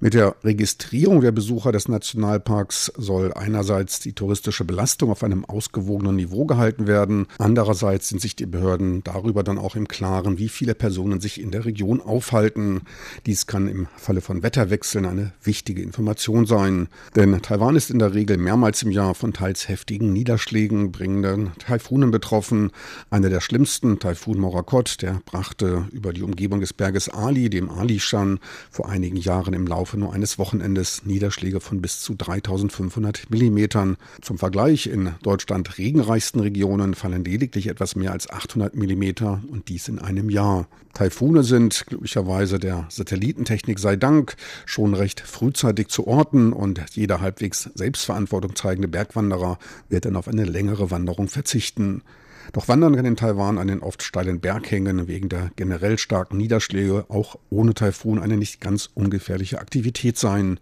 Mit 0.00 0.14
der 0.14 0.36
Registrierung 0.44 1.22
der 1.22 1.32
Besucher 1.32 1.72
des 1.72 1.88
Nationalparks 1.88 2.92
soll 2.96 3.32
einerseits 3.34 3.98
die 3.98 4.12
touristische 4.12 4.64
Belastung 4.64 5.10
auf 5.10 5.24
einem 5.24 5.44
ausgewogenen 5.44 6.14
Niveau 6.14 6.46
gehalten 6.46 6.86
werden, 6.86 7.26
andererseits 7.38 8.08
sind 8.08 8.20
sich 8.20 8.36
die 8.36 8.46
Behörden 8.46 9.02
darüber 9.02 9.42
dann 9.42 9.58
auch 9.58 9.74
im 9.74 9.88
Klaren, 9.88 10.38
wie 10.38 10.48
viele 10.48 10.76
Personen 10.76 11.18
sich 11.18 11.40
in 11.40 11.50
der 11.50 11.64
Region 11.64 12.00
aufhalten. 12.00 12.82
Dies 13.26 13.48
kann 13.48 13.66
im 13.66 13.88
Falle 13.96 14.20
von 14.20 14.44
Wetterwechseln 14.44 15.04
eine 15.04 15.32
wichtige 15.42 15.82
Information 15.82 16.46
sein, 16.46 16.86
denn 17.16 17.42
Taiwan 17.42 17.74
ist 17.74 17.90
in 17.90 17.98
der 17.98 18.14
Regel 18.14 18.36
mehrmals 18.36 18.84
im 18.84 18.92
Jahr 18.92 19.16
von 19.16 19.32
teils 19.32 19.68
heftigen 19.68 20.12
Niederschlägen 20.12 20.92
bringenden 20.92 21.54
Taifunen 21.58 22.12
betroffen. 22.12 22.70
Einer 23.10 23.30
der 23.30 23.40
schlimmsten, 23.40 23.98
Taifun 23.98 24.38
Morakot, 24.38 25.02
der 25.02 25.20
brachte 25.24 25.88
über 25.90 26.12
die 26.12 26.22
Umgebung 26.22 26.60
des 26.60 26.72
Berges 26.72 27.08
Ali, 27.08 27.50
dem 27.50 27.68
Ali-Shan, 27.68 28.38
vor 28.70 28.88
einigen 28.88 29.16
Jahren 29.16 29.54
im 29.54 29.66
Laufe 29.66 29.87
Laufe 29.88 29.96
nur 29.96 30.12
eines 30.12 30.38
Wochenendes 30.38 31.06
Niederschläge 31.06 31.60
von 31.60 31.80
bis 31.80 32.02
zu 32.02 32.14
3500 32.14 33.30
Millimetern. 33.30 33.96
Zum 34.20 34.36
Vergleich, 34.36 34.86
in 34.86 35.14
Deutschland 35.22 35.78
regenreichsten 35.78 36.42
Regionen 36.42 36.92
fallen 36.92 37.24
lediglich 37.24 37.68
etwas 37.68 37.96
mehr 37.96 38.12
als 38.12 38.28
800 38.28 38.76
Millimeter 38.76 39.40
und 39.50 39.70
dies 39.70 39.88
in 39.88 39.98
einem 39.98 40.28
Jahr. 40.28 40.68
Taifune 40.92 41.42
sind 41.42 41.86
glücklicherweise 41.86 42.58
der 42.58 42.84
Satellitentechnik 42.90 43.78
sei 43.78 43.96
Dank 43.96 44.36
schon 44.66 44.92
recht 44.92 45.20
frühzeitig 45.20 45.88
zu 45.88 46.06
orten 46.06 46.52
und 46.52 46.82
jeder 46.92 47.22
halbwegs 47.22 47.70
Selbstverantwortung 47.74 48.56
zeigende 48.56 48.88
Bergwanderer 48.88 49.58
wird 49.88 50.04
dann 50.04 50.16
auf 50.16 50.28
eine 50.28 50.44
längere 50.44 50.90
Wanderung 50.90 51.28
verzichten. 51.28 52.02
Doch 52.52 52.68
Wandern 52.68 52.96
kann 52.96 53.04
in 53.04 53.16
Taiwan 53.16 53.58
an 53.58 53.68
den 53.68 53.80
oft 53.80 54.02
steilen 54.02 54.40
Berghängen 54.40 55.06
wegen 55.06 55.28
der 55.28 55.50
generell 55.56 55.98
starken 55.98 56.36
Niederschläge 56.38 57.04
auch 57.08 57.38
ohne 57.50 57.74
Taifun 57.74 58.18
eine 58.18 58.36
nicht 58.36 58.60
ganz 58.60 58.88
ungefährliche 58.94 59.60
Aktivität 59.60 60.16
sein. 60.18 60.58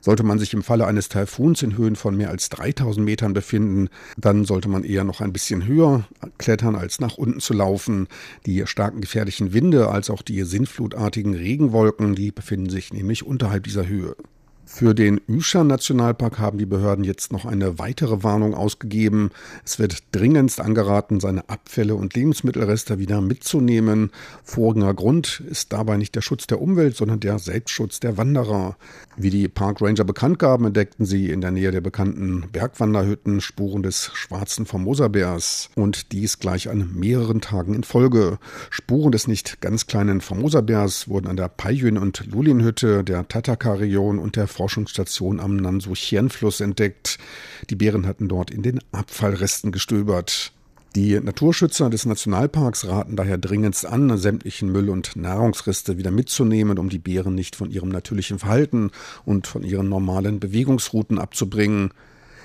Sollte 0.00 0.22
man 0.22 0.38
sich 0.38 0.54
im 0.54 0.62
Falle 0.62 0.86
eines 0.86 1.08
Taifuns 1.08 1.62
in 1.62 1.76
Höhen 1.76 1.96
von 1.96 2.16
mehr 2.16 2.30
als 2.30 2.48
3000 2.50 3.04
Metern 3.04 3.32
befinden, 3.32 3.88
dann 4.16 4.44
sollte 4.44 4.68
man 4.68 4.84
eher 4.84 5.04
noch 5.04 5.20
ein 5.20 5.32
bisschen 5.32 5.66
höher 5.66 6.06
klettern, 6.38 6.76
als 6.76 7.00
nach 7.00 7.16
unten 7.16 7.40
zu 7.40 7.54
laufen. 7.54 8.06
Die 8.44 8.66
starken 8.66 9.00
gefährlichen 9.00 9.52
Winde 9.52 9.88
als 9.88 10.10
auch 10.10 10.22
die 10.22 10.42
sinnflutartigen 10.42 11.34
Regenwolken, 11.34 12.14
die 12.14 12.30
befinden 12.30 12.70
sich 12.70 12.92
nämlich 12.92 13.26
unterhalb 13.26 13.64
dieser 13.64 13.88
Höhe. 13.88 14.14
Für 14.68 14.94
den 14.94 15.20
Yushan-Nationalpark 15.28 16.40
haben 16.40 16.58
die 16.58 16.66
Behörden 16.66 17.04
jetzt 17.04 17.32
noch 17.32 17.46
eine 17.46 17.78
weitere 17.78 18.24
Warnung 18.24 18.52
ausgegeben. 18.52 19.30
Es 19.64 19.78
wird 19.78 20.02
dringendst 20.10 20.60
angeraten, 20.60 21.20
seine 21.20 21.48
Abfälle 21.48 21.94
und 21.94 22.14
Lebensmittelreste 22.14 22.98
wieder 22.98 23.20
mitzunehmen. 23.20 24.10
Voriger 24.42 24.92
Grund 24.92 25.40
ist 25.48 25.72
dabei 25.72 25.96
nicht 25.96 26.16
der 26.16 26.20
Schutz 26.20 26.48
der 26.48 26.60
Umwelt, 26.60 26.96
sondern 26.96 27.20
der 27.20 27.38
Selbstschutz 27.38 28.00
der 28.00 28.18
Wanderer. 28.18 28.76
Wie 29.16 29.30
die 29.30 29.46
Parkranger 29.46 30.04
bekannt 30.04 30.40
gaben, 30.40 30.66
entdeckten 30.66 31.06
sie 31.06 31.30
in 31.30 31.40
der 31.40 31.52
Nähe 31.52 31.70
der 31.70 31.80
bekannten 31.80 32.48
Bergwanderhütten 32.50 33.40
Spuren 33.40 33.84
des 33.84 34.10
schwarzen 34.14 34.66
Formosabärs 34.66 35.70
und 35.76 36.10
dies 36.10 36.40
gleich 36.40 36.68
an 36.68 36.90
mehreren 36.92 37.40
Tagen 37.40 37.72
in 37.72 37.84
Folge. 37.84 38.38
Spuren 38.70 39.12
des 39.12 39.28
nicht 39.28 39.60
ganz 39.60 39.86
kleinen 39.86 40.20
Formosabärs 40.20 41.08
wurden 41.08 41.28
an 41.28 41.36
der 41.36 41.48
Paiyun- 41.48 41.98
und 41.98 42.26
Lulin-Hütte 42.26 43.04
der 43.04 43.28
Tataka-Region 43.28 44.18
und 44.18 44.34
der 44.34 44.48
Forschungsstation 44.56 45.38
am 45.38 45.56
Nansuchian-Fluss 45.56 46.60
entdeckt. 46.60 47.18
Die 47.68 47.76
Bären 47.76 48.06
hatten 48.06 48.26
dort 48.26 48.50
in 48.50 48.62
den 48.62 48.80
Abfallresten 48.90 49.70
gestöbert. 49.70 50.52
Die 50.94 51.20
Naturschützer 51.20 51.90
des 51.90 52.06
Nationalparks 52.06 52.86
raten 52.86 53.16
daher 53.16 53.36
dringendst 53.36 53.84
an, 53.84 54.16
sämtlichen 54.16 54.72
Müll 54.72 54.88
und 54.88 55.14
Nahrungsreste 55.14 55.98
wieder 55.98 56.10
mitzunehmen, 56.10 56.78
um 56.78 56.88
die 56.88 56.98
Bären 56.98 57.34
nicht 57.34 57.54
von 57.54 57.70
ihrem 57.70 57.90
natürlichen 57.90 58.38
Verhalten 58.38 58.90
und 59.26 59.46
von 59.46 59.62
ihren 59.62 59.90
normalen 59.90 60.40
Bewegungsrouten 60.40 61.18
abzubringen. 61.18 61.90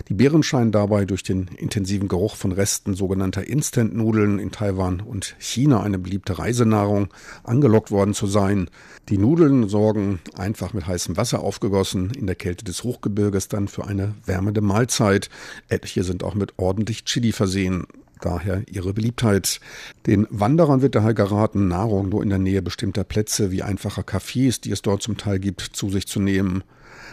Die 0.08 0.14
Bären 0.14 0.44
scheinen 0.44 0.72
dabei 0.72 1.06
durch 1.06 1.24
den 1.24 1.48
intensiven 1.58 2.08
Geruch 2.08 2.36
von 2.36 2.52
Resten 2.52 2.94
sogenannter 2.94 3.46
Instant-Nudeln 3.46 4.40
in 4.40 4.52
Taiwan 4.52 5.00
und 5.02 5.36
China 5.40 5.82
eine 5.82 6.00
beliebte 6.00 6.40
Reisenahrung 6.40 7.08
angelockt 7.44 7.92
worden 7.92 8.14
zu 8.14 8.28
sein. 8.28 8.70
Die 9.10 9.18
Nudeln 9.18 9.68
sorgen, 9.70 10.20
einfach 10.38 10.74
mit 10.74 10.88
heißem 10.88 11.18
Wasser 11.18 11.42
aufgegossen, 11.42 12.12
in 12.12 12.28
der 12.28 12.36
Kälte 12.36 12.66
des 12.66 12.84
Hochgebirges 12.84 13.48
dann 13.48 13.68
für 13.68 13.86
eine 13.86 14.16
wärmende 14.26 14.62
Mahlzeit. 14.62 15.30
Etliche 15.70 16.04
sind 16.04 16.24
auch 16.24 16.36
mit 16.36 16.54
ordentlich 16.58 17.06
Chili 17.06 17.32
versehen 17.32 17.86
daher 18.22 18.64
ihre 18.68 18.94
Beliebtheit. 18.94 19.60
Den 20.06 20.28
Wanderern 20.30 20.82
wird 20.82 20.96
daher 20.96 21.14
geraten, 21.14 21.68
Nahrung 21.68 22.10
nur 22.10 22.24
in 22.24 22.30
der 22.30 22.38
Nähe 22.38 22.62
bestimmter 22.62 23.04
Plätze 23.04 23.52
wie 23.52 23.64
einfacher 23.64 24.04
Cafés, 24.04 24.62
die 24.62 24.72
es 24.72 24.82
dort 24.82 25.02
zum 25.02 25.18
Teil 25.18 25.40
gibt, 25.40 25.62
zu 25.62 25.90
sich 25.90 26.08
zu 26.08 26.20
nehmen. 26.20 26.64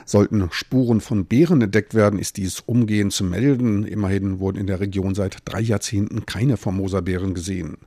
Sollten 0.05 0.49
Spuren 0.51 1.01
von 1.01 1.27
Bären 1.27 1.63
entdeckt 1.63 1.95
werden, 1.95 2.19
ist 2.19 2.37
dies 2.37 2.61
umgehend 2.61 3.13
zu 3.13 3.25
melden. 3.25 3.85
Immerhin 3.85 4.39
wurden 4.39 4.59
in 4.59 4.67
der 4.67 4.81
Region 4.81 5.15
seit 5.15 5.39
drei 5.45 5.61
Jahrzehnten 5.61 6.27
keine 6.27 6.57
Formosa-Bären 6.57 7.35
gesehen. 7.35 7.79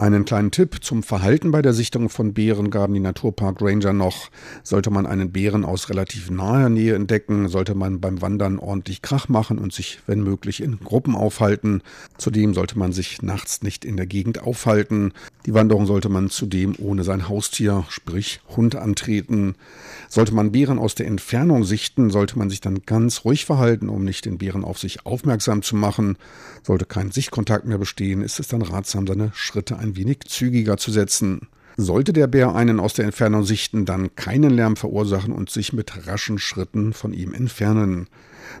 Einen 0.00 0.24
kleinen 0.24 0.52
Tipp 0.52 0.84
zum 0.84 1.02
Verhalten 1.02 1.50
bei 1.50 1.60
der 1.60 1.72
Sichtung 1.72 2.08
von 2.08 2.32
Bären 2.32 2.70
gaben 2.70 2.94
die 2.94 3.00
Naturpark 3.00 3.60
Ranger 3.60 3.92
noch. 3.92 4.30
Sollte 4.62 4.90
man 4.90 5.06
einen 5.06 5.32
Bären 5.32 5.64
aus 5.64 5.90
relativ 5.90 6.30
naher 6.30 6.68
Nähe 6.68 6.94
entdecken, 6.94 7.48
sollte 7.48 7.74
man 7.74 8.00
beim 8.00 8.22
Wandern 8.22 8.60
ordentlich 8.60 9.02
Krach 9.02 9.28
machen 9.28 9.58
und 9.58 9.72
sich, 9.72 9.98
wenn 10.06 10.22
möglich, 10.22 10.62
in 10.62 10.78
Gruppen 10.78 11.16
aufhalten. 11.16 11.82
Zudem 12.16 12.54
sollte 12.54 12.78
man 12.78 12.92
sich 12.92 13.22
nachts 13.22 13.62
nicht 13.62 13.84
in 13.84 13.96
der 13.96 14.06
Gegend 14.06 14.40
aufhalten. 14.40 15.14
Die 15.46 15.54
Wanderung 15.54 15.86
sollte 15.86 16.08
man 16.08 16.30
zudem 16.30 16.76
ohne 16.78 17.02
sein 17.02 17.28
Haustier, 17.28 17.84
sprich 17.88 18.40
Hund, 18.56 18.76
antreten. 18.76 19.56
Sollte 20.08 20.32
man 20.32 20.52
Bären 20.52 20.78
aus 20.78 20.94
der 20.94 21.08
Entfernung 21.08 21.64
sichten, 21.64 22.10
sollte 22.10 22.38
man 22.38 22.50
sich 22.50 22.60
dann 22.60 22.82
ganz 22.86 23.24
ruhig 23.24 23.46
verhalten, 23.46 23.88
um 23.88 24.04
nicht 24.04 24.26
den 24.26 24.38
Bären 24.38 24.62
auf 24.62 24.78
sich 24.78 25.06
aufmerksam 25.06 25.62
zu 25.62 25.74
machen. 25.74 26.18
Sollte 26.62 26.84
kein 26.84 27.10
Sichtkontakt 27.10 27.64
mehr 27.64 27.78
bestehen, 27.78 28.22
ist 28.22 28.38
es 28.38 28.46
dann 28.46 28.62
ratsam, 28.62 29.08
seine 29.08 29.32
Schritte 29.34 29.76
ein 29.76 29.87
ein 29.88 29.96
wenig 29.96 30.20
zügiger 30.26 30.76
zu 30.76 30.90
setzen. 30.90 31.48
Sollte 31.76 32.12
der 32.12 32.26
Bär 32.26 32.56
einen 32.56 32.80
aus 32.80 32.94
der 32.94 33.04
Entfernung 33.04 33.44
sichten, 33.44 33.84
dann 33.84 34.14
keinen 34.16 34.50
Lärm 34.50 34.74
verursachen 34.74 35.32
und 35.32 35.48
sich 35.48 35.72
mit 35.72 36.08
raschen 36.08 36.38
Schritten 36.38 36.92
von 36.92 37.12
ihm 37.12 37.32
entfernen. 37.32 38.08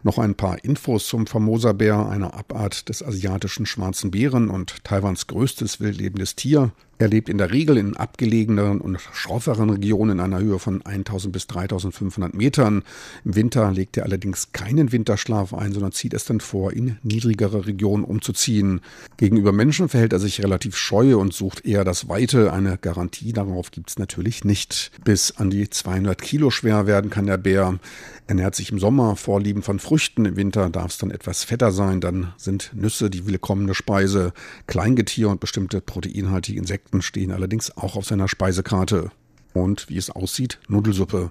Noch 0.04 0.18
ein 0.18 0.36
paar 0.36 0.62
Infos 0.62 1.08
zum 1.08 1.26
Formosa-Bär, 1.26 2.08
einer 2.08 2.34
Abart 2.34 2.88
des 2.88 3.02
asiatischen 3.02 3.66
schwarzen 3.66 4.12
Bären 4.12 4.48
und 4.50 4.84
Taiwans 4.84 5.26
größtes 5.26 5.80
wildlebendes 5.80 6.36
Tier. 6.36 6.70
Er 7.00 7.06
lebt 7.06 7.28
in 7.28 7.38
der 7.38 7.52
Regel 7.52 7.76
in 7.76 7.96
abgelegeneren 7.96 8.80
und 8.80 9.00
schrofferen 9.00 9.70
Regionen 9.70 10.18
in 10.18 10.20
einer 10.20 10.40
Höhe 10.40 10.58
von 10.58 10.84
1000 10.84 11.32
bis 11.32 11.46
3500 11.46 12.34
Metern. 12.34 12.82
Im 13.24 13.36
Winter 13.36 13.70
legt 13.70 13.96
er 13.96 14.04
allerdings 14.04 14.50
keinen 14.52 14.90
Winterschlaf 14.90 15.54
ein, 15.54 15.72
sondern 15.72 15.92
zieht 15.92 16.12
es 16.12 16.24
dann 16.24 16.40
vor, 16.40 16.72
in 16.72 16.98
niedrigere 17.04 17.66
Regionen 17.66 18.02
umzuziehen. 18.02 18.80
Gegenüber 19.16 19.52
Menschen 19.52 19.88
verhält 19.88 20.12
er 20.12 20.18
sich 20.18 20.42
relativ 20.42 20.76
scheu 20.76 21.16
und 21.16 21.32
sucht 21.32 21.64
eher 21.64 21.84
das 21.84 22.08
Weite. 22.08 22.52
Eine 22.52 22.78
Garantie 22.78 23.32
darauf 23.32 23.70
gibt 23.70 23.90
es 23.90 23.98
natürlich 23.98 24.44
nicht. 24.44 24.90
Bis 25.04 25.36
an 25.36 25.50
die 25.50 25.70
200 25.70 26.20
Kilo 26.20 26.50
schwer 26.50 26.88
werden 26.88 27.10
kann 27.10 27.26
der 27.26 27.38
Bär. 27.38 27.58
Er 27.58 27.78
ernährt 28.26 28.56
sich 28.56 28.70
im 28.70 28.78
Sommer 28.78 29.16
vorliebend 29.16 29.64
von 29.64 29.78
Früchten, 29.78 30.24
im 30.26 30.36
Winter 30.36 30.68
darf 30.68 30.90
es 30.90 30.98
dann 30.98 31.10
etwas 31.10 31.44
fetter 31.44 31.72
sein, 31.72 32.00
dann 32.00 32.34
sind 32.36 32.72
Nüsse 32.74 33.08
die 33.08 33.26
willkommene 33.26 33.74
Speise. 33.74 34.32
Kleingetier 34.66 35.30
und 35.30 35.40
bestimmte 35.40 35.80
proteinhaltige 35.80 36.58
Insekten 36.58 36.87
stehen 37.00 37.32
allerdings 37.32 37.76
auch 37.76 37.96
auf 37.96 38.04
seiner 38.04 38.28
Speisekarte. 38.28 39.10
Und 39.54 39.88
wie 39.88 39.96
es 39.96 40.10
aussieht, 40.10 40.58
Nudelsuppe. 40.68 41.30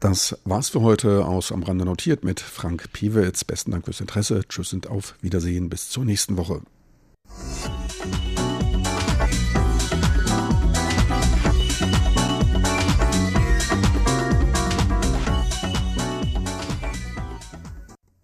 Das 0.00 0.38
war's 0.44 0.68
für 0.68 0.82
heute 0.82 1.24
aus 1.24 1.52
Am 1.52 1.62
Rande 1.62 1.84
notiert 1.84 2.22
mit 2.22 2.40
Frank 2.40 2.92
Piewitz. 2.92 3.44
Besten 3.44 3.70
Dank 3.70 3.86
fürs 3.86 4.00
Interesse. 4.00 4.42
Tschüss 4.48 4.72
und 4.72 4.88
auf 4.88 5.14
Wiedersehen 5.22 5.68
bis 5.70 5.88
zur 5.88 6.04
nächsten 6.04 6.36
Woche. 6.36 6.60